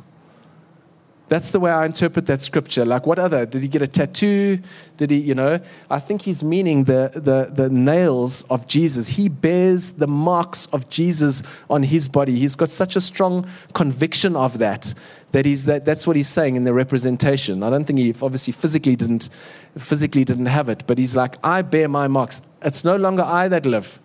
That's 1.29 1.51
the 1.51 1.59
way 1.59 1.71
I 1.71 1.85
interpret 1.85 2.25
that 2.25 2.41
scripture. 2.41 2.85
Like, 2.85 3.05
what 3.05 3.19
other? 3.19 3.45
Did 3.45 3.61
he 3.61 3.67
get 3.67 3.81
a 3.81 3.87
tattoo? 3.87 4.59
Did 4.97 5.11
he, 5.11 5.17
you 5.17 5.35
know? 5.35 5.59
I 5.89 5.99
think 5.99 6.23
he's 6.23 6.43
meaning 6.43 6.83
the, 6.85 7.11
the, 7.13 7.51
the 7.53 7.69
nails 7.69 8.41
of 8.49 8.67
Jesus. 8.67 9.07
He 9.07 9.29
bears 9.29 9.93
the 9.93 10.07
marks 10.07 10.65
of 10.67 10.89
Jesus 10.89 11.43
on 11.69 11.83
his 11.83 12.07
body. 12.07 12.37
He's 12.37 12.55
got 12.55 12.69
such 12.69 12.95
a 12.95 13.01
strong 13.01 13.47
conviction 13.73 14.35
of 14.35 14.57
that 14.57 14.93
that 15.31 15.45
he's 15.45 15.65
that, 15.65 15.85
that's 15.85 16.07
what 16.07 16.15
he's 16.15 16.27
saying 16.27 16.55
in 16.55 16.63
the 16.63 16.73
representation. 16.73 17.61
I 17.63 17.69
don't 17.69 17.85
think 17.85 17.99
he 17.99 18.15
obviously 18.21 18.53
physically 18.53 18.95
didn't 18.95 19.29
physically 19.77 20.25
didn't 20.25 20.47
have 20.47 20.69
it, 20.69 20.83
but 20.87 20.97
he's 20.97 21.15
like, 21.15 21.35
I 21.43 21.61
bear 21.61 21.87
my 21.87 22.07
marks. 22.07 22.41
It's 22.63 22.83
no 22.83 22.95
longer 22.95 23.23
I 23.23 23.47
that 23.49 23.65
live, 23.65 23.99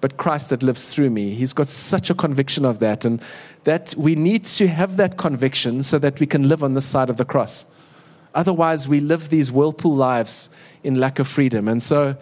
but 0.00 0.16
Christ 0.16 0.50
that 0.50 0.62
lives 0.62 0.88
through 0.88 1.10
me. 1.10 1.30
He's 1.30 1.52
got 1.52 1.68
such 1.68 2.10
a 2.10 2.14
conviction 2.14 2.64
of 2.64 2.78
that. 2.80 3.04
And 3.04 3.20
that 3.64 3.94
we 3.96 4.14
need 4.14 4.44
to 4.44 4.68
have 4.68 4.96
that 4.96 5.16
conviction 5.16 5.82
so 5.82 5.98
that 5.98 6.20
we 6.20 6.26
can 6.26 6.48
live 6.48 6.62
on 6.62 6.74
this 6.74 6.84
side 6.84 7.10
of 7.10 7.16
the 7.16 7.24
cross. 7.24 7.66
Otherwise, 8.34 8.86
we 8.86 9.00
live 9.00 9.30
these 9.30 9.50
whirlpool 9.50 9.96
lives 9.96 10.50
in 10.84 10.96
lack 10.96 11.18
of 11.18 11.26
freedom. 11.26 11.68
And 11.68 11.82
so, 11.82 12.16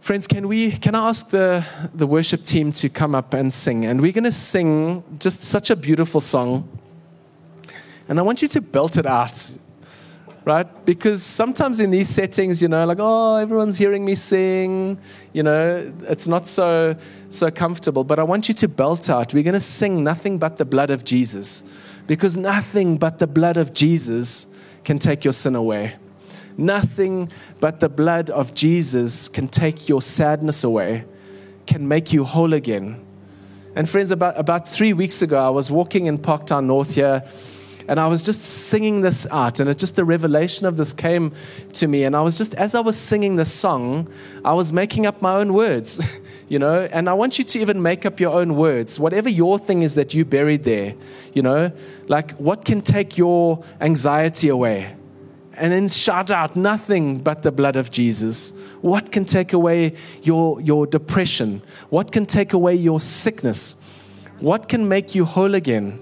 friends, 0.00 0.26
can 0.26 0.46
we 0.46 0.70
can 0.70 0.94
I 0.94 1.08
ask 1.08 1.30
the, 1.30 1.66
the 1.92 2.06
worship 2.06 2.44
team 2.44 2.70
to 2.72 2.88
come 2.88 3.14
up 3.14 3.34
and 3.34 3.52
sing? 3.52 3.84
And 3.84 4.00
we're 4.00 4.12
going 4.12 4.24
to 4.24 4.32
sing 4.32 5.02
just 5.18 5.42
such 5.42 5.70
a 5.70 5.76
beautiful 5.76 6.20
song. 6.20 6.68
And 8.08 8.18
I 8.18 8.22
want 8.22 8.40
you 8.40 8.48
to 8.48 8.60
belt 8.60 8.96
it 8.96 9.06
out. 9.06 9.50
Right? 10.44 10.84
Because 10.84 11.22
sometimes 11.22 11.80
in 11.80 11.90
these 11.90 12.08
settings, 12.08 12.60
you 12.60 12.68
know, 12.68 12.84
like, 12.86 12.98
oh, 13.00 13.36
everyone's 13.36 13.78
hearing 13.78 14.04
me 14.04 14.14
sing, 14.14 14.98
you 15.32 15.42
know, 15.42 15.92
it's 16.02 16.28
not 16.28 16.46
so 16.46 16.96
so 17.30 17.50
comfortable. 17.50 18.04
But 18.04 18.18
I 18.18 18.22
want 18.22 18.48
you 18.48 18.54
to 18.54 18.68
belt 18.68 19.08
out. 19.10 19.34
We're 19.34 19.42
going 19.42 19.54
to 19.54 19.60
sing 19.60 20.04
nothing 20.04 20.38
but 20.38 20.58
the 20.58 20.64
blood 20.64 20.90
of 20.90 21.04
Jesus, 21.04 21.64
because 22.06 22.36
nothing 22.36 22.98
but 22.98 23.18
the 23.18 23.26
blood 23.26 23.56
of 23.56 23.72
Jesus 23.72 24.46
can 24.84 24.98
take 24.98 25.24
your 25.24 25.32
sin 25.32 25.54
away. 25.54 25.96
Nothing 26.56 27.30
but 27.58 27.80
the 27.80 27.88
blood 27.88 28.30
of 28.30 28.54
Jesus 28.54 29.28
can 29.28 29.48
take 29.48 29.88
your 29.88 30.00
sadness 30.00 30.62
away, 30.62 31.04
can 31.66 31.88
make 31.88 32.12
you 32.12 32.22
whole 32.22 32.52
again. 32.52 33.04
And 33.74 33.88
friends, 33.88 34.12
about, 34.12 34.38
about 34.38 34.68
three 34.68 34.92
weeks 34.92 35.20
ago, 35.20 35.40
I 35.40 35.48
was 35.48 35.68
walking 35.68 36.06
in 36.06 36.18
Parktown 36.18 36.66
North 36.66 36.94
here 36.94 37.24
and 37.86 38.00
I 38.00 38.06
was 38.06 38.22
just 38.22 38.40
singing 38.40 39.02
this 39.02 39.26
out, 39.30 39.60
and 39.60 39.68
it 39.68 39.78
just 39.78 39.96
the 39.96 40.04
revelation 40.04 40.66
of 40.66 40.76
this 40.76 40.92
came 40.92 41.32
to 41.74 41.86
me. 41.86 42.04
And 42.04 42.16
I 42.16 42.22
was 42.22 42.38
just, 42.38 42.54
as 42.54 42.74
I 42.74 42.80
was 42.80 42.96
singing 42.96 43.36
this 43.36 43.52
song, 43.52 44.08
I 44.44 44.54
was 44.54 44.72
making 44.72 45.06
up 45.06 45.20
my 45.20 45.34
own 45.34 45.52
words, 45.52 46.00
you 46.48 46.58
know. 46.58 46.88
And 46.92 47.08
I 47.08 47.12
want 47.12 47.38
you 47.38 47.44
to 47.44 47.60
even 47.60 47.82
make 47.82 48.06
up 48.06 48.20
your 48.20 48.32
own 48.32 48.56
words, 48.56 48.98
whatever 48.98 49.28
your 49.28 49.58
thing 49.58 49.82
is 49.82 49.94
that 49.96 50.14
you 50.14 50.24
buried 50.24 50.64
there, 50.64 50.94
you 51.34 51.42
know, 51.42 51.72
like 52.08 52.32
what 52.32 52.64
can 52.64 52.80
take 52.80 53.18
your 53.18 53.62
anxiety 53.80 54.48
away? 54.48 54.96
And 55.56 55.72
then 55.72 55.88
shout 55.88 56.30
out 56.30 56.56
nothing 56.56 57.18
but 57.18 57.42
the 57.42 57.52
blood 57.52 57.76
of 57.76 57.90
Jesus. 57.90 58.52
What 58.80 59.12
can 59.12 59.24
take 59.24 59.52
away 59.52 59.94
your, 60.22 60.60
your 60.60 60.86
depression? 60.86 61.62
What 61.90 62.10
can 62.10 62.26
take 62.26 62.52
away 62.52 62.74
your 62.74 62.98
sickness? 62.98 63.76
What 64.40 64.68
can 64.68 64.88
make 64.88 65.14
you 65.14 65.24
whole 65.24 65.54
again? 65.54 66.00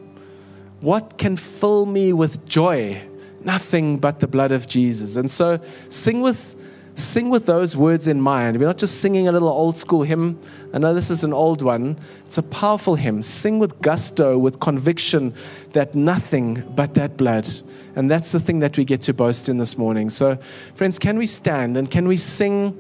What 0.82 1.16
can 1.16 1.36
fill 1.36 1.86
me 1.86 2.12
with 2.12 2.44
joy? 2.44 3.00
Nothing 3.44 3.98
but 3.98 4.18
the 4.18 4.26
blood 4.26 4.50
of 4.50 4.66
Jesus. 4.66 5.16
And 5.16 5.30
so 5.30 5.60
sing 5.88 6.20
with 6.20 6.56
sing 6.94 7.30
with 7.30 7.46
those 7.46 7.76
words 7.76 8.06
in 8.08 8.20
mind. 8.20 8.58
We're 8.58 8.66
not 8.66 8.78
just 8.78 9.00
singing 9.00 9.28
a 9.28 9.32
little 9.32 9.48
old 9.48 9.76
school 9.76 10.02
hymn. 10.02 10.38
I 10.74 10.78
know 10.78 10.92
this 10.92 11.10
is 11.10 11.24
an 11.24 11.32
old 11.32 11.62
one. 11.62 11.98
It's 12.26 12.36
a 12.36 12.42
powerful 12.42 12.96
hymn. 12.96 13.22
Sing 13.22 13.58
with 13.60 13.80
gusto, 13.80 14.36
with 14.36 14.60
conviction 14.60 15.32
that 15.72 15.94
nothing 15.94 16.62
but 16.74 16.94
that 16.94 17.16
blood. 17.16 17.48
And 17.94 18.10
that's 18.10 18.32
the 18.32 18.40
thing 18.40 18.58
that 18.58 18.76
we 18.76 18.84
get 18.84 19.02
to 19.02 19.14
boast 19.14 19.48
in 19.48 19.58
this 19.58 19.78
morning. 19.78 20.10
So, 20.10 20.36
friends, 20.74 20.98
can 20.98 21.16
we 21.16 21.26
stand 21.26 21.76
and 21.76 21.90
can 21.90 22.08
we 22.08 22.16
sing? 22.16 22.78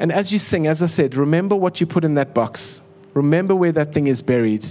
And 0.00 0.10
as 0.10 0.32
you 0.32 0.38
sing, 0.38 0.66
as 0.66 0.82
I 0.82 0.86
said, 0.86 1.14
remember 1.14 1.54
what 1.54 1.80
you 1.80 1.86
put 1.86 2.04
in 2.04 2.14
that 2.14 2.34
box. 2.34 2.82
Remember 3.14 3.54
where 3.54 3.72
that 3.72 3.92
thing 3.92 4.06
is 4.06 4.22
buried. 4.22 4.64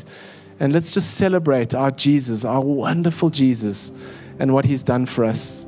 And 0.62 0.74
let's 0.74 0.94
just 0.94 1.16
celebrate 1.16 1.74
our 1.74 1.90
Jesus, 1.90 2.46
our 2.46 2.62
wonderful 2.62 3.32
Jesus, 3.32 3.92
and 4.38 4.54
what 4.54 4.64
he's 4.64 4.84
done 4.84 5.08
for 5.08 5.26
us. 5.26 5.66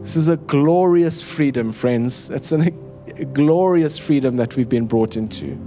This 0.00 0.16
is 0.16 0.28
a 0.28 0.38
glorious 0.38 1.20
freedom, 1.20 1.70
friends. 1.70 2.30
It's 2.30 2.50
an, 2.50 2.62
a 3.18 3.26
glorious 3.26 3.98
freedom 3.98 4.36
that 4.36 4.56
we've 4.56 4.70
been 4.70 4.86
brought 4.86 5.18
into. 5.18 5.58